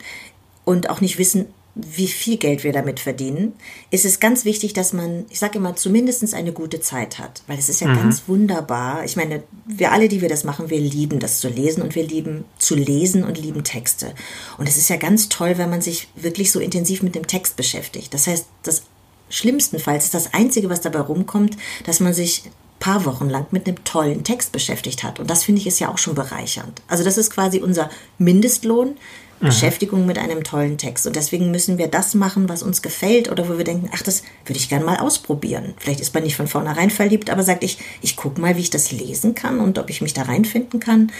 [0.64, 1.46] und auch nicht wissen,
[1.80, 3.54] wie viel Geld wir damit verdienen,
[3.90, 7.42] ist es ganz wichtig, dass man, ich sage immer, zumindest eine gute Zeit hat.
[7.46, 7.96] Weil es ist ja mhm.
[7.96, 9.04] ganz wunderbar.
[9.04, 12.04] Ich meine, wir alle, die wir das machen, wir lieben das zu lesen und wir
[12.04, 14.12] lieben zu lesen und lieben Texte.
[14.58, 17.56] Und es ist ja ganz toll, wenn man sich wirklich so intensiv mit dem Text
[17.56, 18.12] beschäftigt.
[18.12, 18.82] Das heißt, das
[19.30, 22.44] schlimmstenfalls ist das Einzige, was dabei rumkommt, dass man sich
[22.80, 25.20] paar Wochen lang mit einem tollen Text beschäftigt hat.
[25.20, 26.82] Und das finde ich ist ja auch schon bereichernd.
[26.88, 28.96] Also das ist quasi unser Mindestlohn
[29.40, 29.46] Mhm.
[29.46, 31.06] Beschäftigung mit einem tollen Text.
[31.06, 34.22] Und deswegen müssen wir das machen, was uns gefällt oder wo wir denken, ach, das
[34.44, 35.74] würde ich gerne mal ausprobieren.
[35.78, 38.70] Vielleicht ist man nicht von vornherein verliebt, aber sagt ich, ich gucke mal, wie ich
[38.70, 41.12] das lesen kann und ob ich mich da reinfinden kann.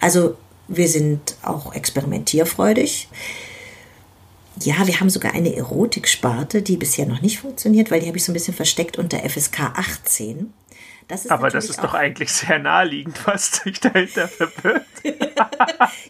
[0.00, 0.36] Also
[0.68, 3.08] wir sind auch experimentierfreudig.
[4.62, 8.24] Ja, wir haben sogar eine Erotiksparte, die bisher noch nicht funktioniert, weil die habe ich
[8.24, 10.52] so ein bisschen versteckt unter FSK 18.
[11.08, 14.86] Das Aber das ist doch eigentlich sehr naheliegend, was sich dahinter verbirgt.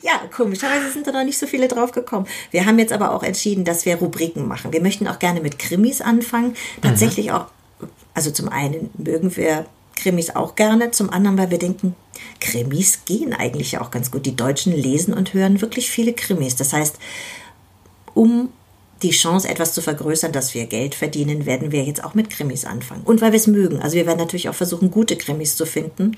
[0.03, 2.27] ja, komischerweise sind da noch nicht so viele drauf gekommen.
[2.51, 4.73] Wir haben jetzt aber auch entschieden, dass wir Rubriken machen.
[4.73, 6.55] Wir möchten auch gerne mit Krimis anfangen.
[6.81, 7.33] Tatsächlich mhm.
[7.33, 7.47] auch,
[8.15, 11.95] also zum einen mögen wir Krimis auch gerne, zum anderen, weil wir denken,
[12.41, 14.27] Krimis gehen eigentlich ja auch ganz gut.
[14.27, 16.57] Die Deutschen lesen und hören wirklich viele Krimis.
[16.57, 16.99] Das heißt,
[18.15, 18.51] um
[19.05, 22.65] die Chance, etwas zu vergrößern, dass wir Geld verdienen, werden wir jetzt auch mit Krimis
[22.65, 23.03] anfangen.
[23.05, 23.81] Und weil wir es mögen.
[23.81, 26.17] Also wir werden natürlich auch versuchen, gute Krimis zu finden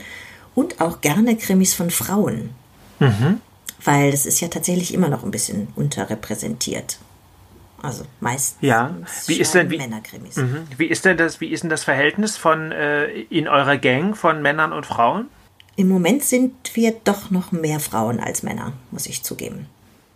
[0.54, 2.50] und auch gerne Krimis von Frauen.
[2.98, 3.40] Mhm.
[3.84, 6.98] weil es ist ja tatsächlich immer noch ein bisschen unterrepräsentiert.
[7.82, 8.96] Also meistens ja.
[9.26, 10.36] wie ist denn, wie, Männerkrimis.
[10.36, 10.66] Mhm.
[10.76, 14.42] Wie ist denn das, wie ist denn das Verhältnis von äh, in eurer Gang von
[14.42, 15.28] Männern und Frauen?
[15.76, 19.66] Im Moment sind wir doch noch mehr Frauen als Männer, muss ich zugeben.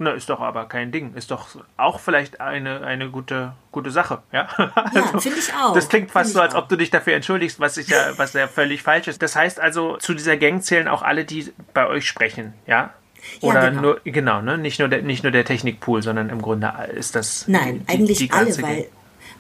[0.03, 1.13] Na, ist doch aber kein Ding.
[1.13, 4.23] Ist doch auch vielleicht eine, eine gute, gute Sache.
[4.33, 5.75] Ja, ja also, finde ich auch.
[5.75, 6.63] Das klingt fast so, als auch.
[6.63, 9.21] ob du dich dafür entschuldigst, was, ich ja, was ja völlig falsch ist.
[9.21, 12.95] Das heißt also, zu dieser Gang zählen auch alle, die bei euch sprechen, ja?
[13.43, 13.83] Oder ja, genau.
[13.83, 14.57] nur, genau, ne?
[14.57, 17.47] Nicht nur, der, nicht nur der Technikpool, sondern im Grunde ist das.
[17.47, 18.87] Nein, die, eigentlich die alle, weil,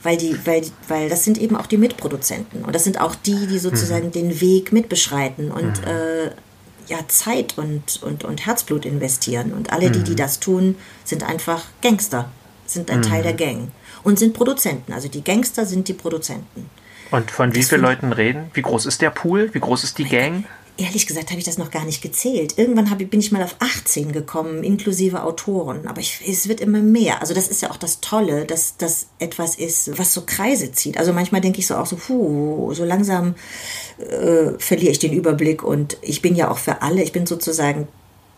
[0.03, 2.66] weil, die, weil, weil das sind eben auch die Mitproduzenten.
[2.66, 4.12] Und das sind auch die, die sozusagen mhm.
[4.12, 5.88] den Weg mitbeschreiten und mhm.
[5.88, 6.31] äh,
[6.90, 9.53] ja, Zeit und, und, und Herzblut investieren.
[9.53, 10.16] Und alle, die, die mhm.
[10.16, 12.31] das tun, sind einfach Gangster,
[12.66, 13.03] sind ein mhm.
[13.03, 13.70] Teil der Gang
[14.03, 14.92] und sind Produzenten.
[14.92, 16.68] Also die Gangster sind die Produzenten.
[17.12, 18.50] Und von wie vielen Leuten reden?
[18.55, 19.50] Wie groß ist der Pool?
[19.53, 20.44] Wie groß ist die Gang?
[20.81, 22.57] Ehrlich gesagt habe ich das noch gar nicht gezählt.
[22.57, 25.87] Irgendwann ich, bin ich mal auf 18 gekommen, inklusive Autoren.
[25.87, 27.21] Aber ich, es wird immer mehr.
[27.21, 30.97] Also das ist ja auch das Tolle, dass das etwas ist, was so Kreise zieht.
[30.97, 33.35] Also manchmal denke ich so auch so, puh, so langsam
[33.99, 35.62] äh, verliere ich den Überblick.
[35.62, 37.87] Und ich bin ja auch für alle, ich bin sozusagen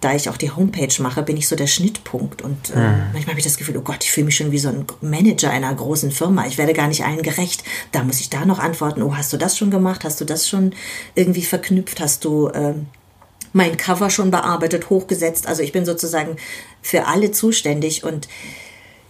[0.03, 2.43] da ich auch die Homepage mache, bin ich so der Schnittpunkt.
[2.43, 3.03] Und äh, mhm.
[3.13, 5.51] manchmal habe ich das Gefühl, oh Gott, ich fühle mich schon wie so ein Manager
[5.51, 6.47] einer großen Firma.
[6.47, 7.63] Ich werde gar nicht allen gerecht.
[7.93, 10.03] Da muss ich da noch antworten, oh, hast du das schon gemacht?
[10.05, 10.75] Hast du das schon
[11.15, 12.01] irgendwie verknüpft?
[12.01, 12.75] Hast du äh,
[13.53, 15.47] mein Cover schon bearbeitet, hochgesetzt?
[15.47, 16.37] Also ich bin sozusagen
[16.83, 18.27] für alle zuständig und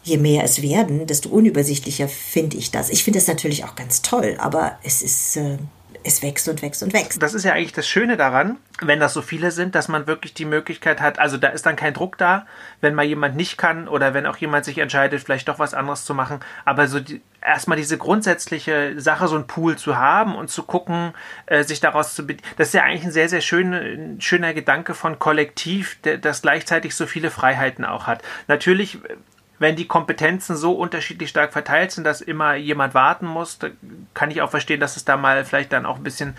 [0.04, 2.90] je mehr es werden, desto unübersichtlicher finde ich das.
[2.90, 5.36] Ich finde das natürlich auch ganz toll, aber es ist...
[5.36, 5.56] Äh,
[6.04, 7.22] es wächst und wächst und wächst.
[7.22, 10.34] Das ist ja eigentlich das Schöne daran, wenn das so viele sind, dass man wirklich
[10.34, 12.46] die Möglichkeit hat, also da ist dann kein Druck da,
[12.80, 16.04] wenn mal jemand nicht kann oder wenn auch jemand sich entscheidet, vielleicht doch was anderes
[16.04, 16.40] zu machen.
[16.64, 21.12] Aber so die, erstmal diese grundsätzliche Sache, so ein Pool zu haben und zu gucken,
[21.46, 24.94] äh, sich daraus zu bedienen, das ist ja eigentlich ein sehr, sehr schön, schöner Gedanke
[24.94, 28.22] von Kollektiv, der, das gleichzeitig so viele Freiheiten auch hat.
[28.48, 28.98] Natürlich
[29.62, 33.58] wenn die Kompetenzen so unterschiedlich stark verteilt sind, dass immer jemand warten muss,
[34.12, 36.36] kann ich auch verstehen, dass es da mal vielleicht dann auch ein bisschen,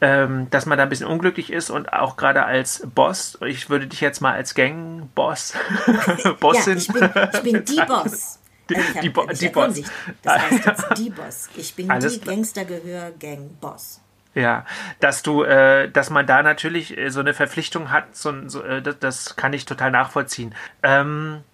[0.00, 3.86] ähm, dass man da ein bisschen unglücklich ist und auch gerade als Boss, ich würde
[3.86, 5.54] dich jetzt mal als Gang-Boss,
[6.40, 6.78] Bossin.
[6.78, 8.40] Ja, ich bin, ich bin die Boss.
[8.70, 9.82] Die, also die, Bo die Boss.
[10.22, 11.50] Das heißt jetzt die Boss.
[11.54, 14.00] Ich bin Alles die Gangstergehör-Gang-Boss.
[14.34, 14.64] Ja,
[15.00, 18.82] dass du, äh, dass man da natürlich äh, so eine Verpflichtung hat, so, so äh,
[18.82, 20.54] das, das, kann ich total nachvollziehen.
[20.82, 21.44] Ähm,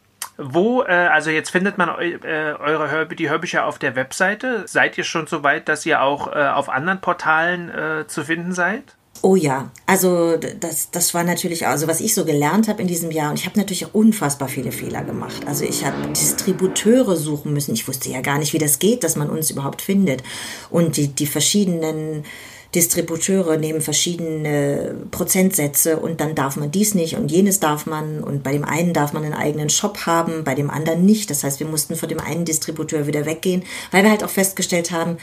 [0.40, 4.64] wo, äh, also jetzt findet man eu, äh, eure Hörb die Hörbücher auf der Webseite.
[4.66, 8.52] Seid ihr schon so weit, dass ihr auch äh, auf anderen Portalen äh, zu finden
[8.52, 8.96] seid?
[9.22, 13.10] Oh ja, also das, das war natürlich, also was ich so gelernt habe in diesem
[13.10, 15.42] Jahr, und ich habe natürlich auch unfassbar viele Fehler gemacht.
[15.46, 17.74] Also ich habe Distributeure suchen müssen.
[17.74, 20.22] Ich wusste ja gar nicht, wie das geht, dass man uns überhaupt findet.
[20.70, 22.24] Und die, die verschiedenen
[22.74, 28.42] Distributeure nehmen verschiedene Prozentsätze und dann darf man dies nicht und jenes darf man und
[28.42, 31.30] bei dem einen darf man einen eigenen Shop haben, bei dem anderen nicht.
[31.30, 34.92] Das heißt, wir mussten von dem einen Distributeur wieder weggehen, weil wir halt auch festgestellt
[34.92, 35.18] haben,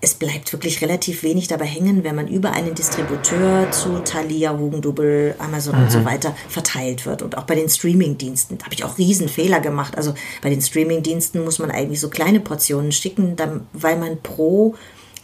[0.00, 5.34] es bleibt wirklich relativ wenig dabei hängen, wenn man über einen Distributeur zu Thalia, Hugendubel,
[5.38, 5.82] Amazon mhm.
[5.82, 6.04] und so mhm.
[6.04, 7.22] weiter verteilt wird.
[7.22, 8.58] Und auch bei den Streamingdiensten.
[8.58, 9.96] Da habe ich auch Riesenfehler gemacht.
[9.96, 13.36] Also bei den Streamingdiensten muss man eigentlich so kleine Portionen schicken,
[13.72, 14.74] weil man pro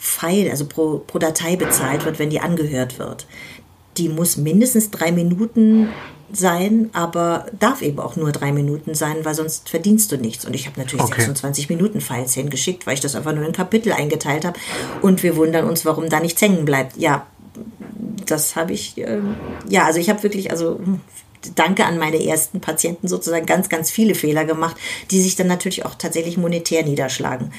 [0.05, 3.27] File, also pro, pro Datei bezahlt wird, wenn die angehört wird.
[3.97, 5.89] Die muss mindestens drei Minuten
[6.31, 10.45] sein, aber darf eben auch nur drei Minuten sein, weil sonst verdienst du nichts.
[10.45, 11.23] Und ich habe natürlich okay.
[11.23, 14.61] 26 Minuten Files hingeschickt, weil ich das einfach nur in Kapitel eingeteilt habe.
[15.01, 16.99] Und wir wundern uns, warum da nichts hängen bleibt.
[16.99, 17.27] Ja,
[18.27, 19.21] das habe ich, äh,
[19.71, 21.01] ja, also ich habe wirklich, also hm,
[21.55, 24.77] danke an meine ersten Patienten sozusagen ganz, ganz viele Fehler gemacht,
[25.11, 27.53] die sich dann natürlich auch tatsächlich monetär niederschlagen.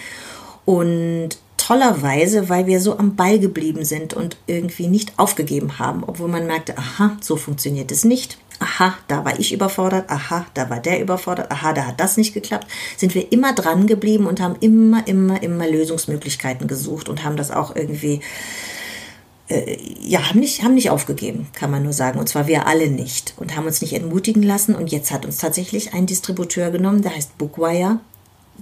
[0.65, 6.27] Und tollerweise, weil wir so am Ball geblieben sind und irgendwie nicht aufgegeben haben, obwohl
[6.27, 8.37] man merkte, aha, so funktioniert es nicht.
[8.59, 12.35] Aha, da war ich überfordert, aha, da war der überfordert, aha, da hat das nicht
[12.35, 17.35] geklappt, sind wir immer dran geblieben und haben immer, immer, immer Lösungsmöglichkeiten gesucht und haben
[17.35, 18.21] das auch irgendwie,
[19.49, 22.19] äh, ja, haben nicht, haben nicht aufgegeben, kann man nur sagen.
[22.19, 24.75] Und zwar wir alle nicht und haben uns nicht entmutigen lassen.
[24.75, 27.99] Und jetzt hat uns tatsächlich ein Distributeur genommen, der heißt Bookwire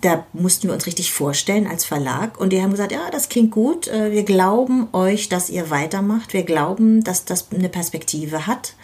[0.02, 3.52] da mussten wir uns richtig vorstellen als Verlag und die haben gesagt, ja, das klingt
[3.52, 8.76] gut, äh, wir glauben euch, dass ihr weitermacht, wir glauben, dass das eine Perspektive hat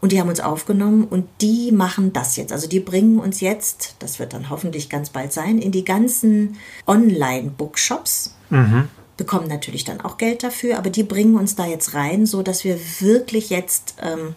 [0.00, 2.52] und die haben uns aufgenommen und die machen das jetzt.
[2.52, 6.56] Also die bringen uns jetzt, das wird dann hoffentlich ganz bald sein, in die ganzen
[6.86, 8.34] Online-Bookshops.
[8.50, 8.88] Mhm.
[9.16, 12.62] Bekommen natürlich dann auch Geld dafür, aber die bringen uns da jetzt rein, so dass
[12.62, 14.36] wir wirklich jetzt ähm,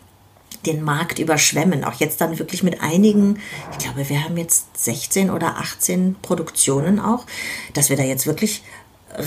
[0.66, 1.84] den Markt überschwemmen.
[1.84, 3.40] Auch jetzt dann wirklich mit einigen,
[3.72, 7.26] ich glaube, wir haben jetzt 16 oder 18 Produktionen auch,
[7.74, 8.64] dass wir da jetzt wirklich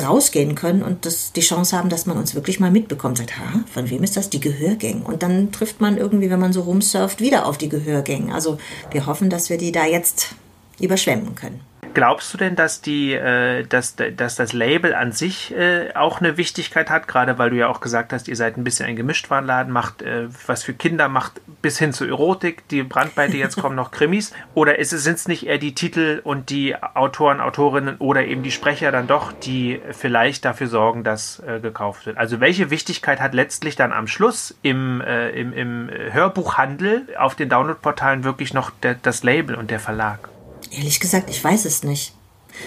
[0.02, 3.18] rausgehen können und das, die Chance haben, dass man uns wirklich mal mitbekommt.
[3.18, 4.30] Sagt, ha, von wem ist das?
[4.30, 5.04] Die Gehörgänge.
[5.04, 8.34] Und dann trifft man irgendwie, wenn man so rumsurft, wieder auf die Gehörgänge.
[8.34, 8.58] Also
[8.90, 10.34] wir hoffen, dass wir die da jetzt
[10.80, 11.60] überschwemmen können.
[11.94, 16.36] Glaubst du denn, dass die, äh, dass, dass das Label an sich äh, auch eine
[16.36, 19.72] Wichtigkeit hat, gerade weil du ja auch gesagt hast, ihr seid ein bisschen ein Gemischtwarenladen,
[19.72, 23.92] macht äh, was für Kinder, macht bis hin zu Erotik, die Brandweite, jetzt kommen noch
[23.92, 28.50] Krimis, oder sind es nicht eher die Titel und die Autoren, Autorinnen oder eben die
[28.50, 32.18] Sprecher dann doch, die vielleicht dafür sorgen, dass äh, gekauft wird?
[32.18, 37.48] Also welche Wichtigkeit hat letztlich dann am Schluss im, äh, im, im Hörbuchhandel auf den
[37.48, 40.33] Downloadportalen wirklich noch der, das Label und der Verlag?
[40.76, 42.14] Ehrlich gesagt, ich weiß es nicht.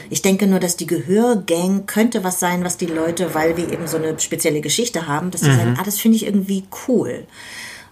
[0.09, 3.87] Ich denke nur, dass die Gehörgang könnte was sein, was die Leute, weil wir eben
[3.87, 5.55] so eine spezielle Geschichte haben, dass sie mhm.
[5.55, 7.25] sagen, ah, das finde ich irgendwie cool.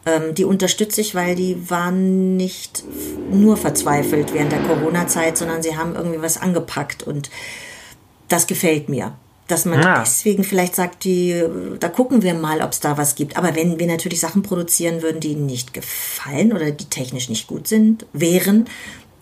[0.05, 2.83] Ähm, die unterstütze ich, weil die waren nicht
[3.31, 7.29] nur verzweifelt während der Corona-Zeit, sondern sie haben irgendwie was angepackt und
[8.27, 9.13] das gefällt mir.
[9.47, 9.99] Dass man ja.
[9.99, 11.43] deswegen vielleicht sagt, die,
[11.79, 13.37] da gucken wir mal, ob es da was gibt.
[13.37, 17.67] Aber wenn wir natürlich Sachen produzieren würden, die nicht gefallen oder die technisch nicht gut
[17.67, 18.65] sind, wären,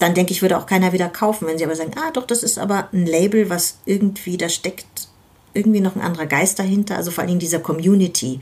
[0.04, 1.48] dann denke ich, würde auch keiner wieder kaufen.
[1.48, 5.08] Wenn sie aber sagen, ah doch, das ist aber ein Label, was irgendwie, da steckt
[5.54, 8.42] irgendwie noch ein anderer Geist dahinter, also vor allen Dingen dieser Community.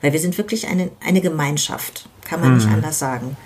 [0.00, 2.56] Weil wir sind wirklich eine, eine Gemeinschaft, kann man mhm.
[2.56, 3.36] nicht anders sagen.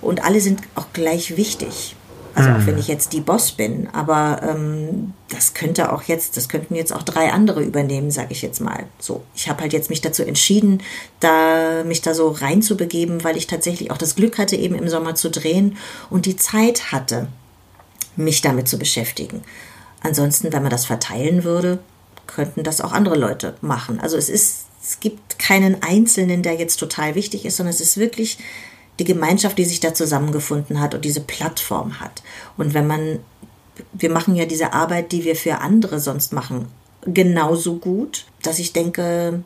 [0.00, 1.94] Und alle sind auch gleich wichtig.
[2.34, 2.80] Also auch wenn mhm.
[2.80, 7.02] ich jetzt die Boss bin, aber ähm, das könnte auch jetzt, das könnten jetzt auch
[7.02, 8.86] drei andere übernehmen, sage ich jetzt mal.
[8.98, 10.82] So, ich habe halt jetzt mich dazu entschieden,
[11.20, 15.14] da mich da so reinzubegeben, weil ich tatsächlich auch das Glück hatte, eben im Sommer
[15.14, 15.76] zu drehen
[16.10, 17.28] und die Zeit hatte,
[18.16, 19.42] mich damit zu beschäftigen.
[20.02, 21.78] Ansonsten, wenn man das verteilen würde,
[22.26, 24.00] könnten das auch andere Leute machen.
[24.00, 27.96] Also es ist, es gibt keinen Einzelnen, der jetzt total wichtig ist, sondern es ist
[27.96, 28.38] wirklich
[28.98, 32.22] die Gemeinschaft, die sich da zusammengefunden hat und diese Plattform hat.
[32.56, 33.18] Und wenn man,
[33.92, 36.68] wir machen ja diese Arbeit, die wir für andere sonst machen,
[37.04, 39.42] genauso gut, dass ich denke,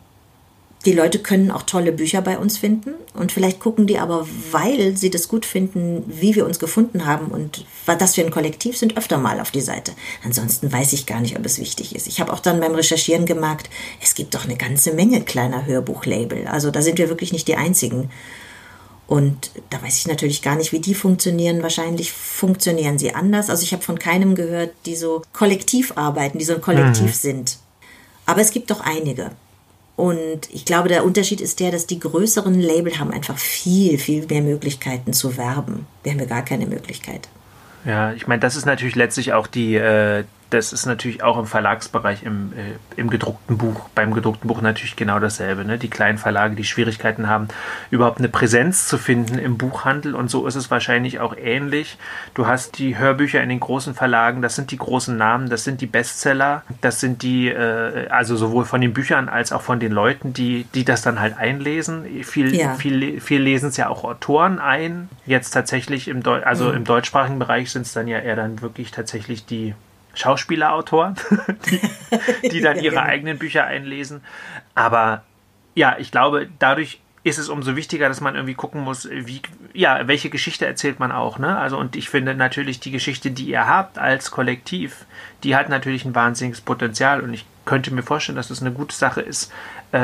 [0.84, 4.96] die Leute können auch tolle Bücher bei uns finden und vielleicht gucken die aber, weil
[4.96, 8.96] sie das gut finden, wie wir uns gefunden haben und dass wir ein Kollektiv sind,
[8.96, 9.92] öfter mal auf die Seite.
[10.24, 12.06] Ansonsten weiß ich gar nicht, ob es wichtig ist.
[12.06, 13.68] Ich habe auch dann beim Recherchieren gemerkt,
[14.00, 16.46] es gibt doch eine ganze Menge kleiner Hörbuchlabel.
[16.46, 18.10] Also da sind wir wirklich nicht die Einzigen.
[19.08, 21.62] Und da weiß ich natürlich gar nicht, wie die funktionieren.
[21.62, 23.48] Wahrscheinlich funktionieren sie anders.
[23.48, 27.12] Also ich habe von keinem gehört, die so kollektiv arbeiten, die so ein Kollektiv mhm.
[27.12, 27.58] sind.
[28.26, 29.30] Aber es gibt doch einige.
[29.96, 34.26] Und ich glaube, der Unterschied ist der, dass die größeren Label haben einfach viel, viel
[34.26, 35.86] mehr Möglichkeiten zu werben.
[36.02, 37.28] Wir haben ja gar keine Möglichkeit.
[37.86, 41.46] Ja, ich meine, das ist natürlich letztlich auch die, äh, das ist natürlich auch im
[41.46, 45.64] Verlagsbereich, im, äh, im gedruckten Buch, beim gedruckten Buch natürlich genau dasselbe.
[45.64, 45.78] Ne?
[45.78, 47.48] Die kleinen Verlage, die Schwierigkeiten haben,
[47.90, 51.98] überhaupt eine Präsenz zu finden im Buchhandel und so ist es wahrscheinlich auch ähnlich.
[52.34, 55.82] Du hast die Hörbücher in den großen Verlagen, das sind die großen Namen, das sind
[55.82, 59.92] die Bestseller, das sind die, äh, also sowohl von den Büchern als auch von den
[59.92, 62.04] Leuten, die, die das dann halt einlesen.
[62.24, 62.74] Viel, ja.
[62.74, 65.10] viel, viel lesen es ja auch Autoren ein.
[65.26, 66.76] Jetzt tatsächlich im, Deu also mhm.
[66.76, 69.74] im deutschsprachigen Bereich sind es dann ja eher dann wirklich tatsächlich die
[70.18, 71.14] Schauspielerautoren,
[71.70, 73.02] die, die dann ihre genau.
[73.02, 74.22] eigenen Bücher einlesen.
[74.74, 75.22] Aber
[75.74, 79.42] ja, ich glaube, dadurch ist es umso wichtiger, dass man irgendwie gucken muss, wie,
[79.74, 81.58] ja, welche Geschichte erzählt man auch, ne?
[81.58, 85.04] Also, und ich finde natürlich die Geschichte, die ihr habt als Kollektiv,
[85.44, 88.94] die hat natürlich ein wahnsinniges Potenzial und ich könnte mir vorstellen, dass das eine gute
[88.94, 89.52] Sache ist,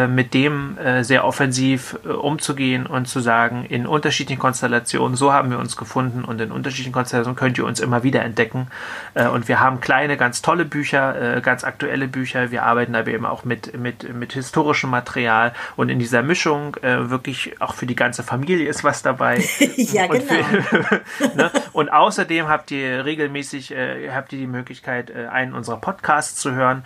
[0.07, 5.51] mit dem äh, sehr offensiv äh, umzugehen und zu sagen, in unterschiedlichen Konstellationen, so haben
[5.51, 8.69] wir uns gefunden und in unterschiedlichen Konstellationen könnt ihr uns immer wieder entdecken.
[9.15, 12.51] und wir haben kleine, ganz tolle Bücher, ganz aktuelle Bücher.
[12.51, 17.61] Wir arbeiten aber eben auch mit, mit, mit historischem Material und in dieser Mischung wirklich
[17.61, 19.45] auch für die ganze Familie ist was dabei.
[19.77, 20.45] ja, und genau.
[20.63, 21.03] Für,
[21.37, 21.51] ne?
[21.73, 23.75] Und außerdem habt ihr regelmäßig
[24.13, 26.85] habt ihr die Möglichkeit, einen unserer Podcasts zu hören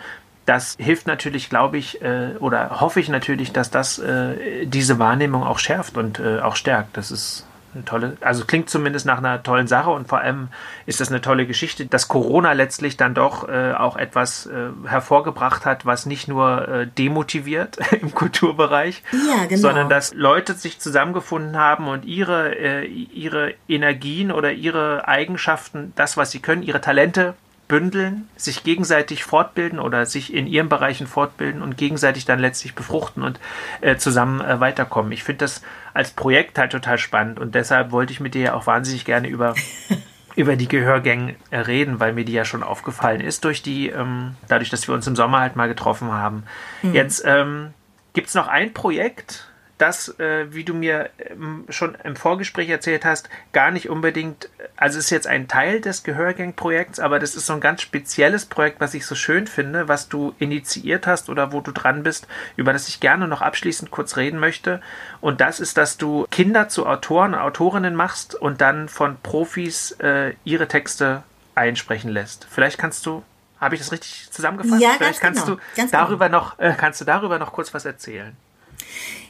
[0.49, 5.43] das hilft natürlich, glaube ich, äh, oder hoffe ich natürlich, dass das äh, diese Wahrnehmung
[5.43, 6.97] auch schärft und äh, auch stärkt.
[6.97, 10.47] Das ist eine tolle, also klingt zumindest nach einer tollen Sache und vor allem
[10.87, 15.67] ist das eine tolle Geschichte, dass Corona letztlich dann doch äh, auch etwas äh, hervorgebracht
[15.67, 19.61] hat, was nicht nur äh, demotiviert im Kulturbereich, ja, genau.
[19.61, 26.17] sondern dass Leute sich zusammengefunden haben und ihre, äh, ihre Energien oder ihre Eigenschaften, das,
[26.17, 27.35] was sie können, ihre Talente
[27.69, 33.23] bündeln, sich gegenseitig fortbilden oder sich in ihren Bereichen fortbilden und gegenseitig dann letztlich befruchten
[33.23, 33.39] und
[33.79, 35.13] äh, zusammen äh, weiterkommen.
[35.13, 35.61] Ich finde das
[35.93, 39.29] als Projekt halt total spannend und deshalb wollte ich mit dir ja auch wahnsinnig gerne
[39.29, 39.55] über
[40.35, 44.35] über die Gehörgänge äh, reden, weil mir die ja schon aufgefallen ist durch die, ähm,
[44.47, 46.43] dadurch, dass wir uns im Sommer halt mal getroffen haben.
[46.81, 46.93] Mhm.
[46.93, 47.73] Jetzt ähm,
[48.13, 49.48] gibt es noch ein Projekt,
[49.79, 54.99] das, äh, wie du mir ähm, schon im Vorgespräch erzählt hast, gar nicht unbedingt, also
[54.99, 58.81] es ist jetzt ein Teil des Gehörgang-Projekts, aber das ist so ein ganz spezielles Projekt,
[58.81, 62.27] was ich so schön finde, was du initiiert hast oder wo du dran bist,
[62.57, 64.81] über das ich gerne noch abschließend kurz reden möchte.
[65.21, 69.91] Und das ist, dass du Kinder zu Autoren und Autorinnen machst und dann von Profis
[70.01, 71.23] äh, ihre Texte
[71.55, 72.45] einsprechen lässt.
[72.49, 73.23] Vielleicht kannst du
[73.61, 74.81] habe ich das richtig zusammengefasst?
[74.81, 77.83] Ja, Vielleicht ganz kannst genau, du darüber noch äh, kannst du darüber noch kurz was
[77.83, 78.37] erzählen.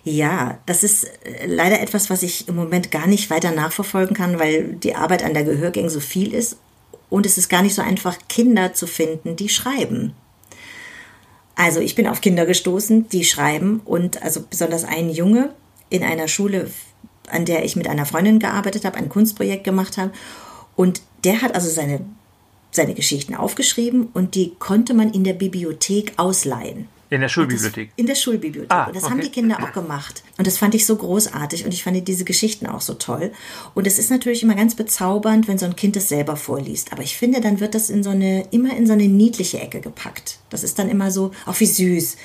[0.03, 4.39] Ja, das ist äh, leider etwas, was ich im Moment gar nicht weiter nachverfolgen kann,
[4.39, 6.57] weil die Arbeit an der Gehörgang so viel ist
[7.09, 10.13] und es ist gar nicht so einfach, Kinder zu finden, die schreiben.
[11.55, 15.53] Also ich bin auf Kinder gestoßen, die schreiben und also besonders ein Junge
[15.89, 16.71] in einer Schule,
[17.29, 20.11] an der ich mit einer Freundin gearbeitet habe, ein Kunstprojekt gemacht habe
[20.75, 22.05] und der hat also seine,
[22.71, 26.87] seine Geschichten aufgeschrieben und die konnte man in der Bibliothek ausleihen.
[27.11, 27.91] In der Schulbibliothek.
[27.95, 28.71] in der Schulbibliothek.
[28.71, 29.11] Ah, und das okay.
[29.11, 30.23] haben die Kinder auch gemacht.
[30.37, 33.31] Und das fand ich so großartig und ich fand diese Geschichten auch so toll.
[33.73, 36.93] Und es ist natürlich immer ganz bezaubernd, wenn so ein Kind es selber vorliest.
[36.93, 39.81] Aber ich finde, dann wird das in so eine, immer in so eine niedliche Ecke
[39.81, 40.39] gepackt.
[40.51, 42.15] Das ist dann immer so, auch wie süß.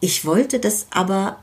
[0.00, 1.38] Ich wollte das aber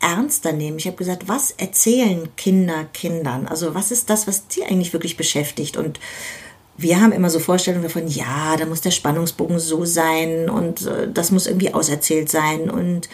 [0.00, 0.78] ernster nehmen.
[0.78, 3.46] Ich habe gesagt, was erzählen Kinder Kindern?
[3.46, 5.76] Also was ist das, was sie eigentlich wirklich beschäftigt?
[5.76, 5.98] Und
[6.78, 11.08] wir haben immer so Vorstellungen davon, ja, da muss der Spannungsbogen so sein und äh,
[11.12, 13.08] das muss irgendwie auserzählt sein und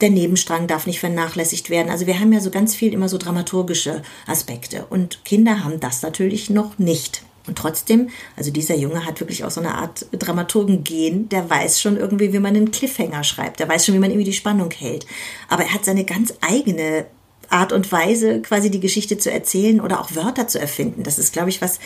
[0.00, 1.90] der Nebenstrang darf nicht vernachlässigt werden.
[1.90, 6.02] Also wir haben ja so ganz viel immer so dramaturgische Aspekte und Kinder haben das
[6.02, 7.22] natürlich noch nicht.
[7.46, 11.96] Und trotzdem, also dieser Junge hat wirklich auch so eine Art Dramaturgen-Gen, der weiß schon
[11.96, 15.06] irgendwie, wie man einen Cliffhanger schreibt, der weiß schon, wie man irgendwie die Spannung hält.
[15.48, 17.06] Aber er hat seine ganz eigene
[17.48, 21.02] Art und Weise, quasi die Geschichte zu erzählen oder auch Wörter zu erfinden.
[21.02, 21.80] Das ist, glaube ich, was,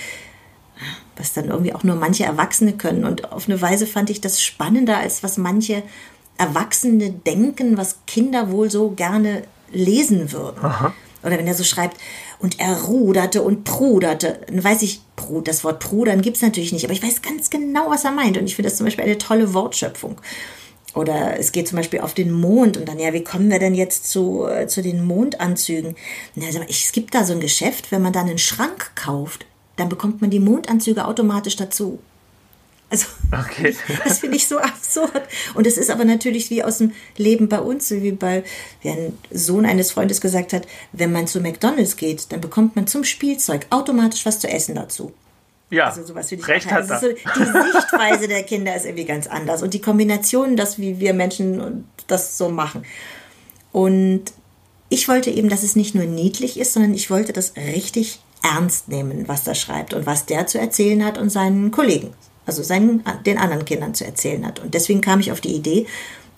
[1.17, 3.05] was dann irgendwie auch nur manche Erwachsene können.
[3.05, 5.83] Und auf eine Weise fand ich das spannender, als was manche
[6.39, 10.61] Erwachsene denken, was Kinder wohl so gerne lesen würden.
[11.23, 11.97] Oder wenn er so schreibt,
[12.39, 15.01] und er ruderte und pruderte, dann weiß ich,
[15.45, 18.37] das Wort prudern gibt es natürlich nicht, aber ich weiß ganz genau, was er meint.
[18.37, 20.21] Und ich finde das zum Beispiel eine tolle Wortschöpfung.
[20.95, 23.75] Oder es geht zum Beispiel auf den Mond und dann, ja, wie kommen wir denn
[23.75, 25.95] jetzt zu, äh, zu den Mondanzügen?
[26.35, 29.45] Na, ich, es gibt da so ein Geschäft, wenn man da einen Schrank kauft,
[29.77, 31.99] dann bekommt man die Mondanzüge automatisch dazu.
[32.89, 33.75] Also, Okay.
[34.05, 35.23] das finde ich so absurd.
[35.55, 38.45] Und es ist aber natürlich wie aus dem Leben bei uns, wie bei,
[38.83, 42.87] wie ein Sohn eines Freundes gesagt hat, wenn man zu McDonalds geht, dann bekommt man
[42.87, 45.13] zum Spielzeug automatisch was zu essen dazu.
[45.69, 49.05] Ja, Also sowas finde ich recht hat also so, Die Sichtweise der Kinder ist irgendwie
[49.05, 49.63] ganz anders.
[49.63, 52.85] Und die Kombination, das, wie wir Menschen das so machen.
[53.73, 54.27] Und
[54.89, 58.89] ich wollte eben, dass es nicht nur niedlich ist, sondern ich wollte das richtig ernst
[58.89, 62.13] nehmen, was er schreibt und was der zu erzählen hat und seinen Kollegen,
[62.47, 64.61] also seinen, den anderen Kindern zu erzählen hat.
[64.61, 65.87] Und deswegen kam ich auf die Idee,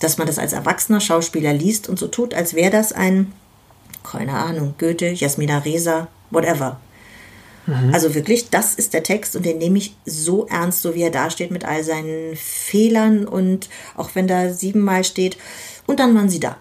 [0.00, 3.32] dass man das als erwachsener Schauspieler liest und so tut, als wäre das ein,
[4.04, 6.80] keine Ahnung, Goethe, Jasmina Reza, whatever.
[7.92, 11.10] Also wirklich, das ist der Text und den nehme ich so ernst, so wie er
[11.10, 15.36] da steht mit all seinen Fehlern und auch wenn da siebenmal steht
[15.86, 16.56] und dann waren sie da.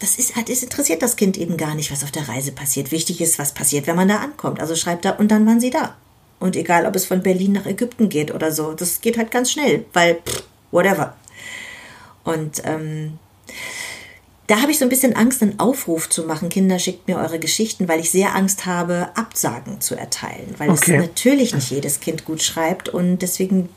[0.00, 2.92] Das ist, halt, es interessiert das Kind eben gar nicht, was auf der Reise passiert.
[2.92, 4.60] Wichtig ist, was passiert, wenn man da ankommt.
[4.60, 5.96] Also schreibt er und dann waren sie da.
[6.38, 9.50] Und egal, ob es von Berlin nach Ägypten geht oder so, das geht halt ganz
[9.50, 11.16] schnell, weil pff, whatever.
[12.22, 13.18] Und ähm,
[14.46, 16.48] da habe ich so ein bisschen Angst, einen Aufruf zu machen.
[16.48, 20.54] Kinder, schickt mir eure Geschichten, weil ich sehr Angst habe, Absagen zu erteilen.
[20.58, 20.94] Weil Okay.
[20.96, 22.88] es natürlich nicht jedes Kind gut schreibt.
[22.88, 23.68] Und deswegen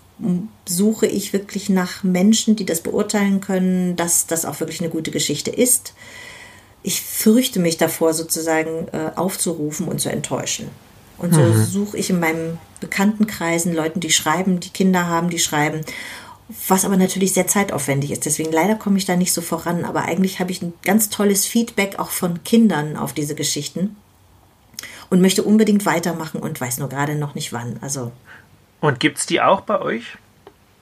[0.68, 5.12] suche ich wirklich nach Menschen, die das beurteilen können, dass das auch wirklich eine gute
[5.12, 5.94] Geschichte ist.
[6.84, 10.70] Ich fürchte mich davor, sozusagen äh, aufzurufen und zu enttäuschen.
[11.18, 15.82] Und so suche ich in meinem Bekanntenkreisen Leuten, die schreiben, die Kinder haben, die schreiben
[16.68, 18.26] was aber natürlich sehr zeitaufwendig ist.
[18.26, 19.86] Deswegen leider komme ich da nicht so voran.
[19.86, 23.96] Aber eigentlich habe ich ein ganz tolles Feedback auch von Kindern auf diese Geschichten
[25.10, 27.78] und möchte unbedingt weitermachen und weiß nur gerade noch nicht wann.
[27.82, 28.12] Also
[28.82, 30.18] Und gibt's die auch bei euch?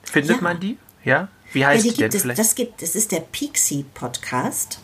[0.02, 0.42] Findet Ja.
[0.42, 0.76] man die?
[1.04, 1.28] Ja?
[1.52, 2.22] Wie ja, heißt die die, denn gibt es.
[2.22, 2.38] vielleicht?
[2.40, 2.82] Das gibt.
[2.82, 4.80] Das ist der Pixie Podcast.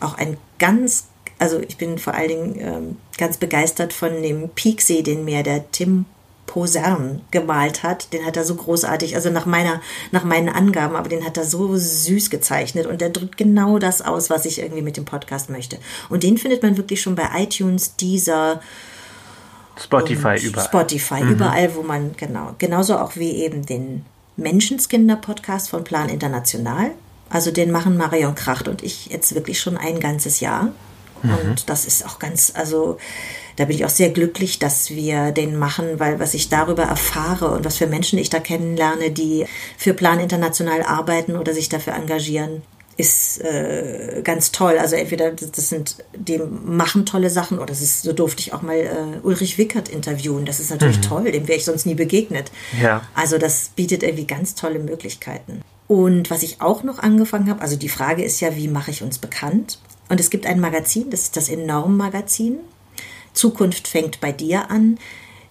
[0.00, 1.06] Auch ein ganz.
[1.38, 5.70] Also ich bin vor allen Dingen ähm, ganz begeistert von dem Pixie, den mir der
[5.72, 6.04] Tim
[6.46, 8.12] Posern gemalt hat.
[8.12, 11.44] Den hat er so großartig, also nach meiner, nach meinen Angaben, aber den hat er
[11.44, 15.50] so süß gezeichnet und der drückt genau das aus, was ich irgendwie mit dem Podcast
[15.50, 15.78] möchte.
[16.10, 18.60] Und den findet man wirklich schon bei iTunes, Deezer,
[19.80, 20.66] Spotify und überall.
[20.66, 22.54] Spotify, überall, wo man, genau.
[22.58, 24.04] Genauso auch wie eben den
[24.36, 26.90] Menschenskinder-Podcast von Plan International.
[27.30, 30.72] Also den machen Marion Kracht und ich jetzt wirklich schon ein ganzes Jahr.
[31.22, 32.98] Und das ist auch ganz, also
[33.56, 37.50] da bin ich auch sehr glücklich, dass wir den machen, weil was ich darüber erfahre
[37.50, 39.46] und was für Menschen ich da kennenlerne, die
[39.76, 42.62] für Plan International arbeiten oder sich dafür engagieren,
[42.96, 44.78] ist äh, ganz toll.
[44.78, 48.62] Also entweder das sind, die machen tolle Sachen oder das ist, so durfte ich auch
[48.62, 50.44] mal äh, Ulrich Wickert interviewen.
[50.44, 51.02] Das ist natürlich mhm.
[51.02, 52.50] toll, dem wäre ich sonst nie begegnet.
[52.80, 53.02] Ja.
[53.14, 55.62] Also das bietet irgendwie ganz tolle Möglichkeiten.
[55.88, 59.02] Und was ich auch noch angefangen habe, also die Frage ist ja, wie mache ich
[59.02, 59.78] uns bekannt?
[60.08, 62.58] Und es gibt ein Magazin, das ist das Enorm-Magazin.
[63.32, 64.98] Zukunft fängt bei dir an.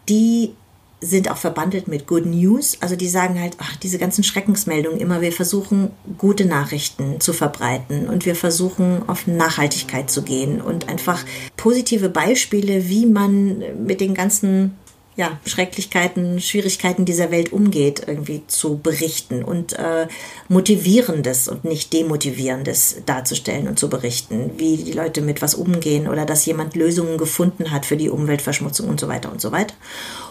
[0.07, 0.53] Die
[1.01, 2.77] sind auch verbandelt mit Good News.
[2.79, 8.07] Also die sagen halt, ach, diese ganzen Schreckensmeldungen immer, wir versuchen gute Nachrichten zu verbreiten
[8.07, 11.25] und wir versuchen auf Nachhaltigkeit zu gehen und einfach
[11.57, 14.77] positive Beispiele, wie man mit den ganzen
[15.21, 20.07] ja, Schrecklichkeiten, Schwierigkeiten dieser Welt umgeht, irgendwie zu berichten und äh,
[20.49, 26.25] Motivierendes und nicht Demotivierendes darzustellen und zu berichten, wie die Leute mit was umgehen oder
[26.25, 29.75] dass jemand Lösungen gefunden hat für die Umweltverschmutzung und so weiter und so weiter.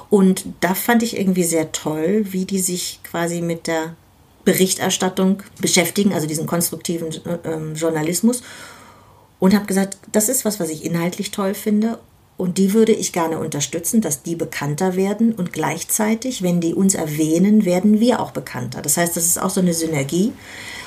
[0.09, 3.95] Und da fand ich irgendwie sehr toll, wie die sich quasi mit der
[4.45, 7.11] Berichterstattung beschäftigen, also diesen konstruktiven
[7.45, 8.43] äh, Journalismus.
[9.39, 12.01] Und habe gesagt, das ist was, was ich inhaltlich toll finde.
[12.41, 15.33] Und die würde ich gerne unterstützen, dass die bekannter werden.
[15.33, 18.81] Und gleichzeitig, wenn die uns erwähnen, werden wir auch bekannter.
[18.81, 20.33] Das heißt, das ist auch so eine Synergie.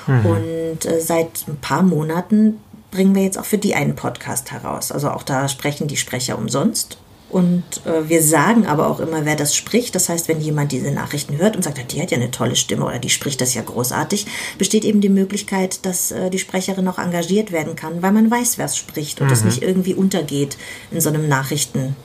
[0.08, 0.26] Mhm.
[0.26, 2.58] Und äh, seit ein paar Monaten
[2.90, 4.90] bringen wir jetzt auch für die einen Podcast heraus.
[4.90, 6.98] Also auch da sprechen die Sprecher umsonst.
[7.34, 9.96] Und äh, wir sagen aber auch immer, wer das spricht.
[9.96, 12.84] Das heißt, wenn jemand diese Nachrichten hört und sagt, die hat ja eine tolle Stimme
[12.84, 14.26] oder die spricht das ja großartig,
[14.56, 18.56] besteht eben die Möglichkeit, dass äh, die Sprecherin auch engagiert werden kann, weil man weiß,
[18.58, 19.30] wer es spricht und mhm.
[19.30, 20.56] das nicht irgendwie untergeht
[20.92, 21.96] in so einem Nachrichten.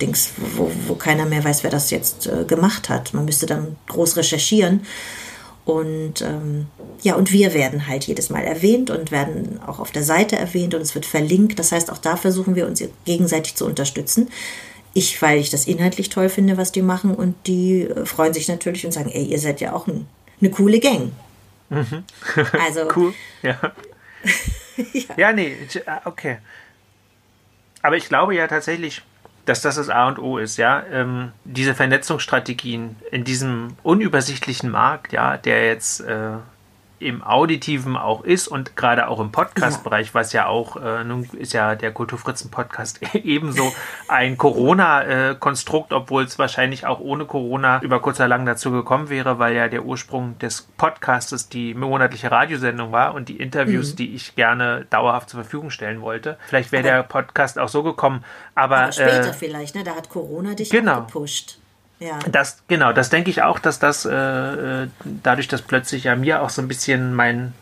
[0.00, 3.14] Dings, wo, wo keiner mehr weiß, wer das jetzt äh, gemacht hat.
[3.14, 4.80] Man müsste dann groß recherchieren.
[5.64, 6.66] Und ähm,
[7.02, 10.74] ja, und wir werden halt jedes Mal erwähnt und werden auch auf der Seite erwähnt
[10.74, 11.60] und es wird verlinkt.
[11.60, 14.28] Das heißt, auch da versuchen wir uns gegenseitig zu unterstützen.
[14.94, 18.48] Ich, weil ich das inhaltlich toll finde, was die machen und die äh, freuen sich
[18.48, 20.06] natürlich und sagen, ey, ihr seid ja auch ein,
[20.40, 21.12] eine coole Gang.
[21.70, 22.04] Mhm.
[22.64, 23.58] also cool, ja.
[24.92, 25.14] ja.
[25.16, 26.38] Ja, nee, ah, okay.
[27.82, 29.02] Aber ich glaube ja tatsächlich,
[29.46, 30.84] dass das das A und O ist, ja.
[30.92, 36.36] Ähm, diese Vernetzungsstrategien in diesem unübersichtlichen Markt, ja, der jetzt äh,
[37.02, 40.14] im Auditiven auch ist und gerade auch im Podcast-Bereich, ja.
[40.14, 43.72] was ja auch, äh, nun ist ja der Kulturfritzen-Podcast ebenso
[44.08, 49.38] ein Corona-Konstrukt, obwohl es wahrscheinlich auch ohne Corona über kurz oder lang dazu gekommen wäre,
[49.38, 53.96] weil ja der Ursprung des Podcastes die monatliche Radiosendung war und die Interviews, mhm.
[53.96, 56.38] die ich gerne dauerhaft zur Verfügung stellen wollte.
[56.46, 58.24] Vielleicht wäre der Podcast auch so gekommen,
[58.54, 59.84] aber, aber später äh, vielleicht, ne?
[59.84, 61.00] Da hat Corona dich genau.
[61.00, 61.58] gepusht.
[62.02, 62.18] Ja.
[62.30, 66.42] Das, genau, das denke ich auch, dass das äh, äh, dadurch, dass plötzlich ja mir
[66.42, 67.52] auch so ein bisschen mein,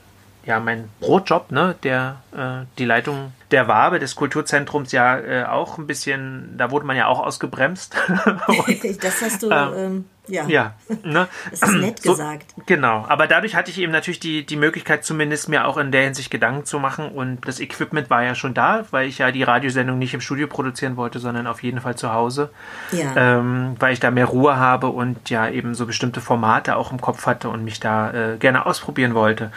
[0.44, 5.78] ja, mein Brotjob, ne, der, äh, die Leitung der Wabe des Kulturzentrums ja äh, auch
[5.78, 7.96] ein bisschen, da wurde man ja auch ausgebremst.
[8.46, 10.46] Und, das hast du, ähm, ähm ja.
[10.46, 11.28] Ja, ne?
[11.50, 12.54] Das ist nett so, gesagt.
[12.66, 16.02] Genau, aber dadurch hatte ich eben natürlich die, die Möglichkeit, zumindest mir auch in der
[16.04, 17.08] Hinsicht Gedanken zu machen.
[17.08, 20.46] Und das Equipment war ja schon da, weil ich ja die Radiosendung nicht im Studio
[20.46, 22.50] produzieren wollte, sondern auf jeden Fall zu Hause.
[22.92, 23.12] Ja.
[23.16, 27.00] Ähm, weil ich da mehr Ruhe habe und ja eben so bestimmte Formate auch im
[27.00, 29.50] Kopf hatte und mich da äh, gerne ausprobieren wollte.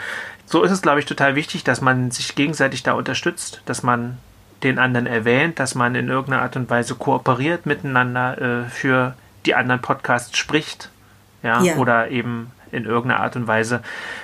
[0.45, 4.17] So ist es, glaube ich, total wichtig, dass man sich gegenseitig da unterstützt, dass man
[4.63, 9.15] den anderen erwähnt, dass man in irgendeiner Art und Weise kooperiert miteinander äh, für
[9.45, 10.89] die anderen Podcasts spricht.
[11.41, 11.75] Ja, ja.
[11.75, 13.81] oder eben in irgendeiner Art und Weise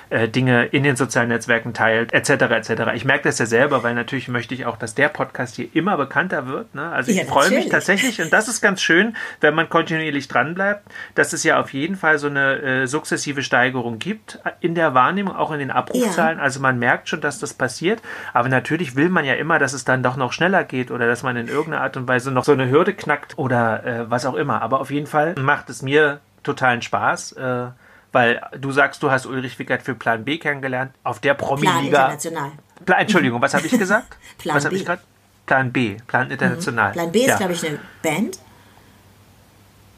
[0.10, 2.30] äh, Dinge in den sozialen Netzwerken teilt, etc.
[2.30, 2.72] etc.
[2.96, 5.98] Ich merke das ja selber, weil natürlich möchte ich auch, dass der Podcast hier immer
[5.98, 6.74] bekannter wird.
[6.76, 6.90] Ne?
[6.90, 11.34] Also ich freue mich tatsächlich und das ist ganz schön, wenn man kontinuierlich dranbleibt, dass
[11.34, 15.52] es ja auf jeden Fall so eine äh, sukzessive Steigerung gibt in der Wahrnehmung, auch
[15.52, 16.38] in den Abrufzahlen.
[16.38, 16.44] Ja.
[16.44, 18.02] Also man merkt schon, dass das passiert,
[18.34, 21.24] aber natürlich will man ja immer, dass es dann doch noch schneller geht oder dass
[21.24, 24.36] man in irgendeiner Art und Weise noch so eine Hürde knackt oder äh, was auch
[24.36, 24.62] immer.
[24.62, 27.34] Aber auf jeden Fall macht es mir totalen Spaß.
[27.34, 27.68] Äh,
[28.12, 31.74] weil du sagst, du hast Ulrich Wickert für Plan B kennengelernt, auf der Promi-Liga.
[31.74, 32.52] Plan International.
[32.86, 34.18] Plan, Entschuldigung, was habe ich gesagt?
[34.38, 35.02] Plan was habe ich gerade?
[35.46, 36.90] Plan B, Plan International.
[36.90, 36.94] Mhm.
[36.94, 37.38] Plan B ist, ja.
[37.38, 38.40] glaube ich, eine Band.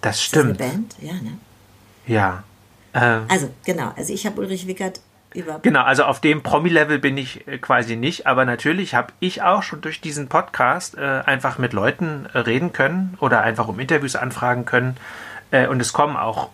[0.01, 0.59] Das stimmt.
[0.59, 0.95] Ist eine Band?
[1.01, 1.37] Ja, ne?
[2.07, 2.43] Ja.
[2.93, 3.91] Ähm, also, genau.
[3.95, 5.01] Also, ich habe Ulrich Wickert
[5.33, 5.59] über.
[5.59, 9.63] Genau, also auf dem Promi-Level bin ich äh, quasi nicht, aber natürlich habe ich auch
[9.63, 14.15] schon durch diesen Podcast äh, einfach mit Leuten äh, reden können oder einfach um Interviews
[14.15, 14.97] anfragen können.
[15.51, 16.49] Äh, und es kommen auch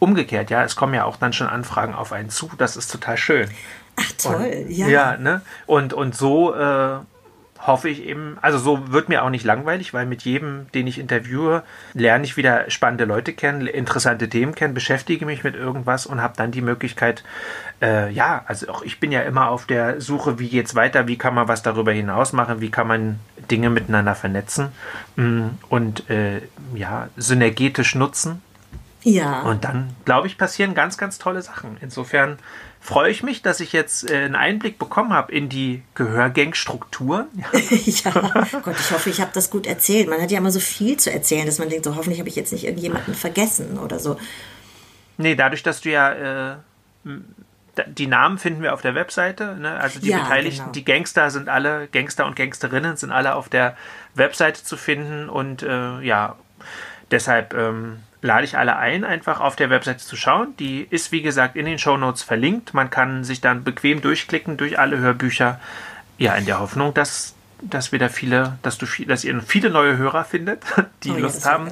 [0.00, 2.50] umgekehrt, ja, es kommen ja auch dann schon Anfragen auf einen zu.
[2.58, 3.48] Das ist total schön.
[3.96, 4.88] Ach toll, und, ja.
[4.88, 5.42] Ja, ne?
[5.66, 6.98] Und, und so äh,
[7.66, 10.98] hoffe ich eben, also so wird mir auch nicht langweilig, weil mit jedem, den ich
[10.98, 16.22] interviewe, lerne ich wieder spannende Leute kennen, interessante Themen kennen, beschäftige mich mit irgendwas und
[16.22, 17.22] habe dann die Möglichkeit,
[17.82, 21.18] äh, ja, also auch ich bin ja immer auf der Suche, wie geht's weiter, wie
[21.18, 23.20] kann man was darüber hinaus machen, wie kann man
[23.50, 24.68] Dinge miteinander vernetzen
[25.16, 26.40] mm, und äh,
[26.74, 28.40] ja, synergetisch nutzen
[29.02, 29.42] Ja.
[29.42, 31.76] Und dann, glaube ich, passieren ganz, ganz tolle Sachen.
[31.80, 32.38] Insofern
[32.80, 37.26] freue ich mich, dass ich jetzt äh, einen Einblick bekommen habe in die Gehörgangstrukturen.
[37.84, 38.10] ja,
[38.62, 40.08] Gott, ich hoffe, ich habe das gut erzählt.
[40.08, 42.36] Man hat ja immer so viel zu erzählen, dass man denkt, so hoffentlich habe ich
[42.36, 44.18] jetzt nicht irgendjemanden vergessen oder so.
[45.18, 46.56] Nee, dadurch, dass du ja äh,
[47.86, 49.56] die Namen finden wir auf der Webseite.
[49.56, 49.78] Ne?
[49.78, 50.72] Also die Ja, Beteiligten, genau.
[50.72, 53.76] die Gangster sind alle, Gangster und Gangsterinnen sind alle auf der
[54.14, 55.28] Webseite zu finden.
[55.28, 56.36] Und äh, ja,
[57.10, 60.54] deshalb ähm, lade ich alle ein, einfach auf der Webseite zu schauen.
[60.58, 62.74] Die ist, wie gesagt, in den Shownotes verlinkt.
[62.74, 65.58] Man kann sich dann bequem durchklicken durch alle Hörbücher.
[66.18, 69.70] Ja, in der Hoffnung, dass, dass wir da viele, dass du viel, dass ihr viele
[69.70, 70.62] neue Hörer findet,
[71.02, 71.70] die Oh Lust haben,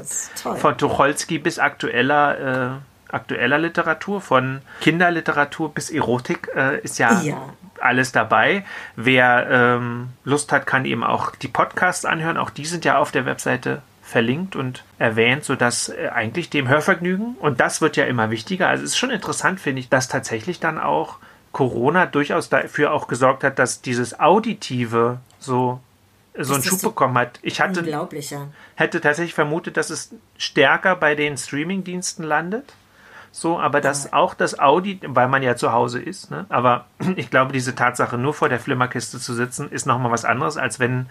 [0.56, 7.36] von Tucholsky bis aktueller, äh, aktueller Literatur, von Kinderliteratur bis Erotik äh, ist ja, Ja.
[7.80, 8.64] alles dabei.
[8.96, 12.38] Wer ähm, Lust hat, kann eben auch die Podcasts anhören.
[12.38, 17.36] Auch die sind ja auf der Webseite verlinkt und erwähnt, sodass äh, eigentlich dem Hörvergnügen,
[17.40, 20.60] und das wird ja immer wichtiger, also es ist schon interessant, finde ich, dass tatsächlich
[20.60, 21.18] dann auch
[21.52, 25.80] Corona durchaus dafür auch gesorgt hat, dass dieses Auditive so,
[26.38, 27.38] so einen Schub so bekommen hat.
[27.42, 28.08] Ich hatte, ja.
[28.76, 32.74] hätte tatsächlich vermutet, dass es stärker bei den Streamingdiensten landet.
[33.30, 36.46] So, aber dass auch das Audi, weil man ja zu Hause ist, ne?
[36.48, 36.86] aber
[37.16, 40.80] ich glaube, diese Tatsache, nur vor der Flimmerkiste zu sitzen, ist nochmal was anderes, als
[40.80, 41.10] wenn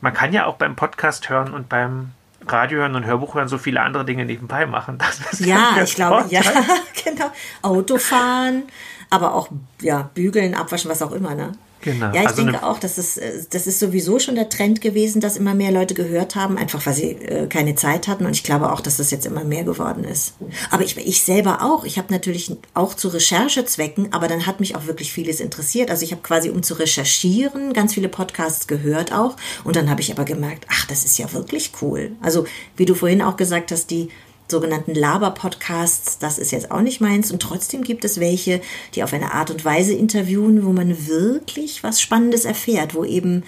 [0.00, 2.12] man kann ja auch beim Podcast hören und beim
[2.46, 4.98] Radio hören und Hörbuch hören so viele andere Dinge nebenbei machen.
[5.08, 6.40] Das ist Ja, ich glaube, ja,
[7.04, 7.30] genau.
[7.62, 8.64] Autofahren,
[9.10, 9.48] aber auch
[9.80, 11.52] ja, bügeln, abwaschen, was auch immer, ne?
[11.80, 12.06] Genau.
[12.06, 14.80] Ja, ich Also denke eine- auch, dass es, äh, das ist sowieso schon der Trend
[14.80, 18.26] gewesen, dass immer mehr Leute gehört haben, einfach weil sie äh, keine Zeit hatten.
[18.26, 20.34] Und ich glaube auch, dass das jetzt immer mehr geworden ist.
[20.70, 21.84] Aber ich, ich selber auch.
[21.84, 25.90] Ich habe natürlich auch zu Recherchezwecken, aber dann hat mich auch wirklich vieles interessiert.
[25.90, 29.36] Also ich habe quasi, um zu recherchieren, ganz viele Podcasts gehört auch.
[29.64, 32.12] Und dann habe ich aber gemerkt, ach, das ist ja wirklich cool.
[32.20, 32.44] Also
[32.76, 34.08] wie du vorhin auch gesagt hast, die
[34.50, 37.30] sogenannten Laber-Podcasts, das ist jetzt auch nicht meins.
[37.30, 38.60] Und trotzdem gibt es welche,
[38.94, 43.44] die auf eine Art und Weise interviewen, wo man wirklich was Spannendes erfährt, wo eben,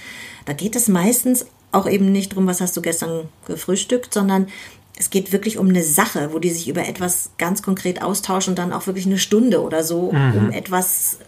[0.46, 4.48] da geht es meistens auch eben nicht drum, was hast du gestern gefrühstückt, sondern
[4.98, 8.58] es geht wirklich um eine Sache, wo die sich über etwas ganz konkret austauschen und
[8.58, 11.18] dann auch wirklich eine Stunde oder so um etwas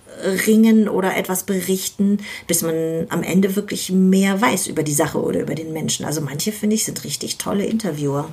[0.46, 5.40] ringen oder etwas berichten, bis man am Ende wirklich mehr weiß über die Sache oder
[5.40, 6.04] über den Menschen.
[6.04, 8.28] Also manche, finde ich, sind richtig tolle Interviewer.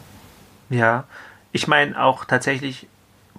[0.69, 1.05] Ja,
[1.51, 2.87] ich meine auch tatsächlich,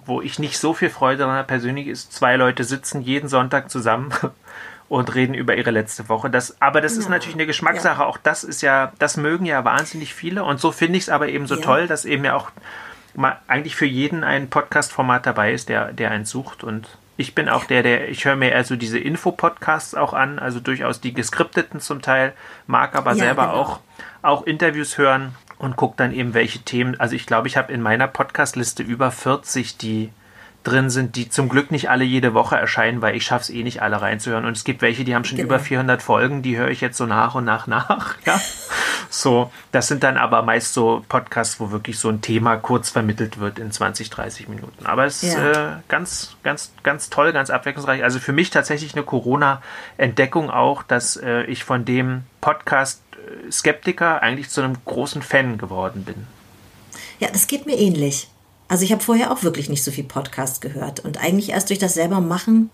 [0.05, 3.69] wo ich nicht so viel Freude daran habe, persönlich ist, zwei Leute sitzen jeden Sonntag
[3.69, 4.11] zusammen
[4.89, 6.29] und reden über ihre letzte Woche.
[6.29, 8.05] Das, aber das ist Ja, natürlich eine Geschmackssache.
[8.05, 10.43] Auch das ist ja, das mögen ja wahnsinnig viele.
[10.43, 11.61] Und so finde ich es aber eben so Ja.
[11.61, 12.51] toll, dass eben ja auch
[13.13, 16.63] mal eigentlich für jeden ein Podcast-Format dabei ist, der, der einen sucht.
[16.63, 16.87] Und
[17.17, 20.59] ich bin auch der, der, ich höre mir eher so diese Info-Podcasts auch an, also
[20.59, 22.33] durchaus die geskripteten zum Teil,
[22.67, 23.55] mag aber Ja, selber genau.
[23.61, 23.79] auch,
[24.23, 26.99] auch Interviews hören und gucke dann eben, welche Themen.
[26.99, 30.09] Also ich glaube, ich habe in meiner Podcast-Liste über 40, die
[30.63, 33.63] drin sind, die zum Glück nicht alle jede Woche erscheinen, weil ich schaffe es eh
[33.63, 34.45] nicht alle reinzuhören.
[34.45, 35.47] Und es gibt welche, die haben schon Genau.
[35.47, 38.15] über 400 Folgen, die höre ich jetzt so nach und nach nach.
[38.25, 38.39] Ja.
[39.09, 43.39] So, das sind dann aber meist so Podcasts, wo wirklich so ein Thema kurz vermittelt
[43.39, 44.85] wird in 20, 30 Minuten.
[44.85, 45.51] Aber es ist Ja.
[45.51, 48.03] äh, ganz, ganz, ganz toll, ganz abwechslungsreich.
[48.03, 53.01] Also für mich tatsächlich eine Corona-Entdeckung auch, dass äh, ich von dem Podcast
[53.51, 56.27] Skeptiker eigentlich zu einem großen Fan geworden bin.
[57.19, 58.27] Ja, das geht mir ähnlich.
[58.67, 61.79] Also ich habe vorher auch wirklich nicht so viel Podcast gehört und eigentlich erst durch
[61.79, 62.69] das selber machen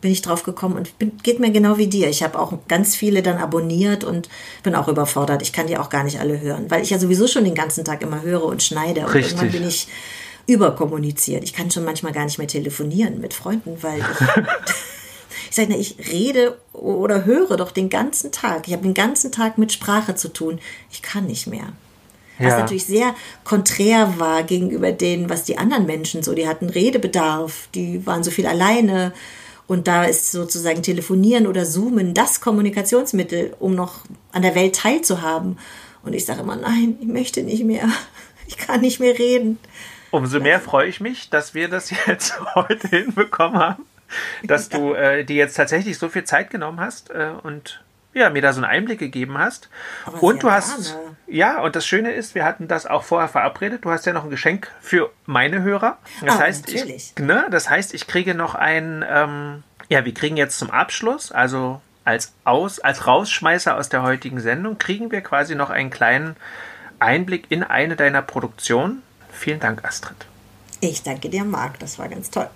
[0.00, 2.08] bin ich drauf gekommen und bin, geht mir genau wie dir.
[2.08, 4.28] Ich habe auch ganz viele dann abonniert und
[4.62, 5.42] bin auch überfordert.
[5.42, 7.84] Ich kann die auch gar nicht alle hören, weil ich ja sowieso schon den ganzen
[7.84, 9.32] Tag immer höre und schneide und Richtig.
[9.32, 9.88] irgendwann bin ich
[10.46, 11.44] überkommuniziert.
[11.44, 14.04] Ich kann schon manchmal gar nicht mehr telefonieren mit Freunden, weil ich
[15.50, 18.66] ich sage, ich rede oder höre doch den ganzen Tag.
[18.66, 20.58] Ich habe den ganzen Tag mit Sprache zu tun.
[20.90, 21.72] Ich kann nicht mehr.
[22.38, 22.58] Was Ja.
[22.60, 28.06] natürlich sehr konträr war gegenüber denen, was die anderen Menschen so, die hatten Redebedarf, die
[28.06, 29.12] waren so viel alleine.
[29.68, 35.58] Und da ist sozusagen Telefonieren oder Zoomen das Kommunikationsmittel, um noch an der Welt teilzuhaben.
[36.04, 37.88] Und ich sage immer, nein, ich möchte nicht mehr.
[38.48, 39.58] Ich kann nicht mehr reden.
[40.12, 43.84] Umso mehr freue ich mich, dass wir das jetzt heute hinbekommen haben,
[44.44, 47.82] dass du äh, dir jetzt tatsächlich so viel Zeit genommen hast äh, und
[48.14, 49.68] ja, mir da so einen Einblick gegeben hast.
[50.06, 51.16] Aber und du hast, gerne.
[51.26, 53.84] ja, und das Schöne ist, wir hatten das auch vorher verabredet.
[53.84, 55.98] Du hast ja noch ein Geschenk für meine Hörer.
[56.24, 57.12] Das Ah, heißt, natürlich.
[57.14, 61.30] ich, ne, das heißt, ich kriege noch ein, ähm, ja, wir kriegen jetzt zum Abschluss,
[61.30, 66.36] also als aus, als Rausschmeißer aus der heutigen Sendung, kriegen wir quasi noch einen kleinen
[66.98, 69.02] Einblick in eine deiner Produktionen.
[69.30, 70.16] Vielen Dank, Astrid.
[70.80, 71.78] Ich danke dir, Marc.
[71.80, 72.48] Das war ganz toll.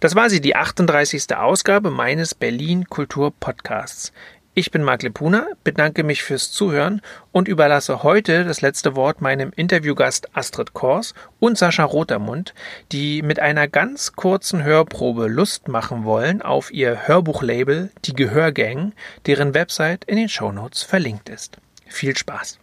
[0.00, 1.36] Das war sie, die 38.
[1.36, 4.12] Ausgabe meines Berlin Kultur Podcasts.
[4.54, 9.52] Ich bin Marc Lepuna, bedanke mich fürs Zuhören und überlasse heute das letzte Wort meinem
[9.54, 12.54] Interviewgast Astrid Kors und Sascha Rotermund,
[12.90, 18.94] die mit einer ganz kurzen Hörprobe Lust machen wollen auf ihr Hörbuchlabel Die Gehörgang,
[19.26, 21.58] deren Website in den Shownotes verlinkt ist.
[21.86, 22.61] Viel Spaß!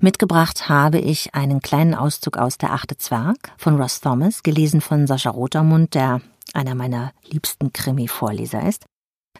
[0.00, 5.06] Mitgebracht habe ich einen kleinen Auszug aus Der achte Zwerg von Ross Thomas, gelesen von
[5.06, 6.20] Sascha Rotermund, der
[6.52, 8.84] einer meiner liebsten Krimi-Vorleser ist.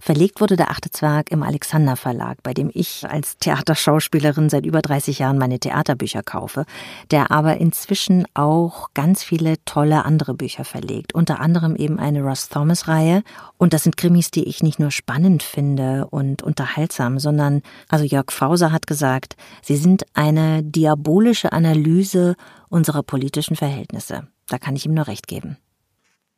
[0.00, 4.82] Verlegt wurde der achte Zwerg im Alexander Verlag, bei dem ich als Theaterschauspielerin seit über
[4.82, 6.64] 30 Jahren meine Theaterbücher kaufe,
[7.10, 12.48] der aber inzwischen auch ganz viele tolle andere Bücher verlegt, unter anderem eben eine Ross
[12.48, 13.22] Thomas Reihe
[13.58, 18.30] und das sind Krimis, die ich nicht nur spannend finde und unterhaltsam, sondern also Jörg
[18.30, 22.36] Fauser hat gesagt, sie sind eine diabolische Analyse
[22.68, 24.28] unserer politischen Verhältnisse.
[24.48, 25.56] Da kann ich ihm nur recht geben.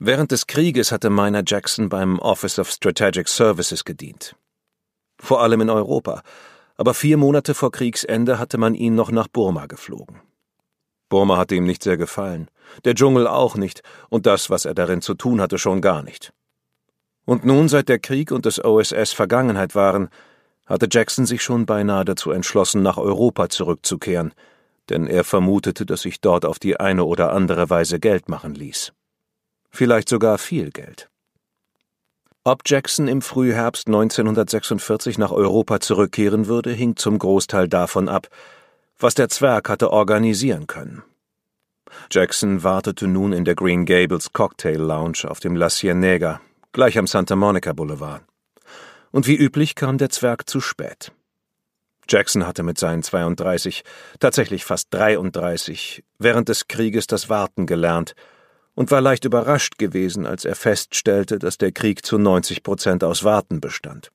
[0.01, 4.36] Während des Krieges hatte Miner Jackson beim Office of Strategic Services gedient.
[5.18, 6.22] Vor allem in Europa,
[6.76, 10.20] aber vier Monate vor Kriegsende hatte man ihn noch nach Burma geflogen.
[11.09, 12.49] Burma hatte ihm nicht sehr gefallen,
[12.84, 16.32] der Dschungel auch nicht und das, was er darin zu tun hatte, schon gar nicht.
[17.24, 20.11] Und nun, seit der Krieg und des OSS Vergangenheit waren,
[20.66, 24.32] hatte Jackson sich schon beinahe dazu entschlossen, nach Europa zurückzukehren,
[24.90, 28.92] denn er vermutete, dass sich dort auf die eine oder andere Weise Geld machen ließ
[29.79, 31.09] vielleicht sogar viel Geld.
[32.43, 38.26] Ob Jackson im Frühherbst 1946 nach Europa zurückkehren würde, hing zum Großteil davon ab,
[38.99, 41.05] was der Zwerg hatte organisieren können.
[42.11, 46.41] Jackson wartete nun in der Green Gables Cocktail Lounge auf dem La Cienega,
[46.72, 48.22] gleich am Santa Monica Boulevard.
[49.12, 51.12] Und wie üblich kam der Zwerg zu spät.
[52.09, 53.85] Jackson hatte mit seinen 32,
[54.18, 58.16] tatsächlich fast 33, während des Krieges das Warten gelernt
[58.79, 63.24] und war leicht überrascht gewesen, als er feststellte, dass der Krieg zu 90 Prozent aus
[63.24, 64.12] Warten bestand.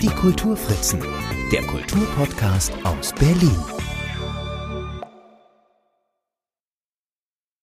[0.00, 1.00] Die Kulturfritzen,
[1.52, 3.81] der Kulturpodcast aus Berlin.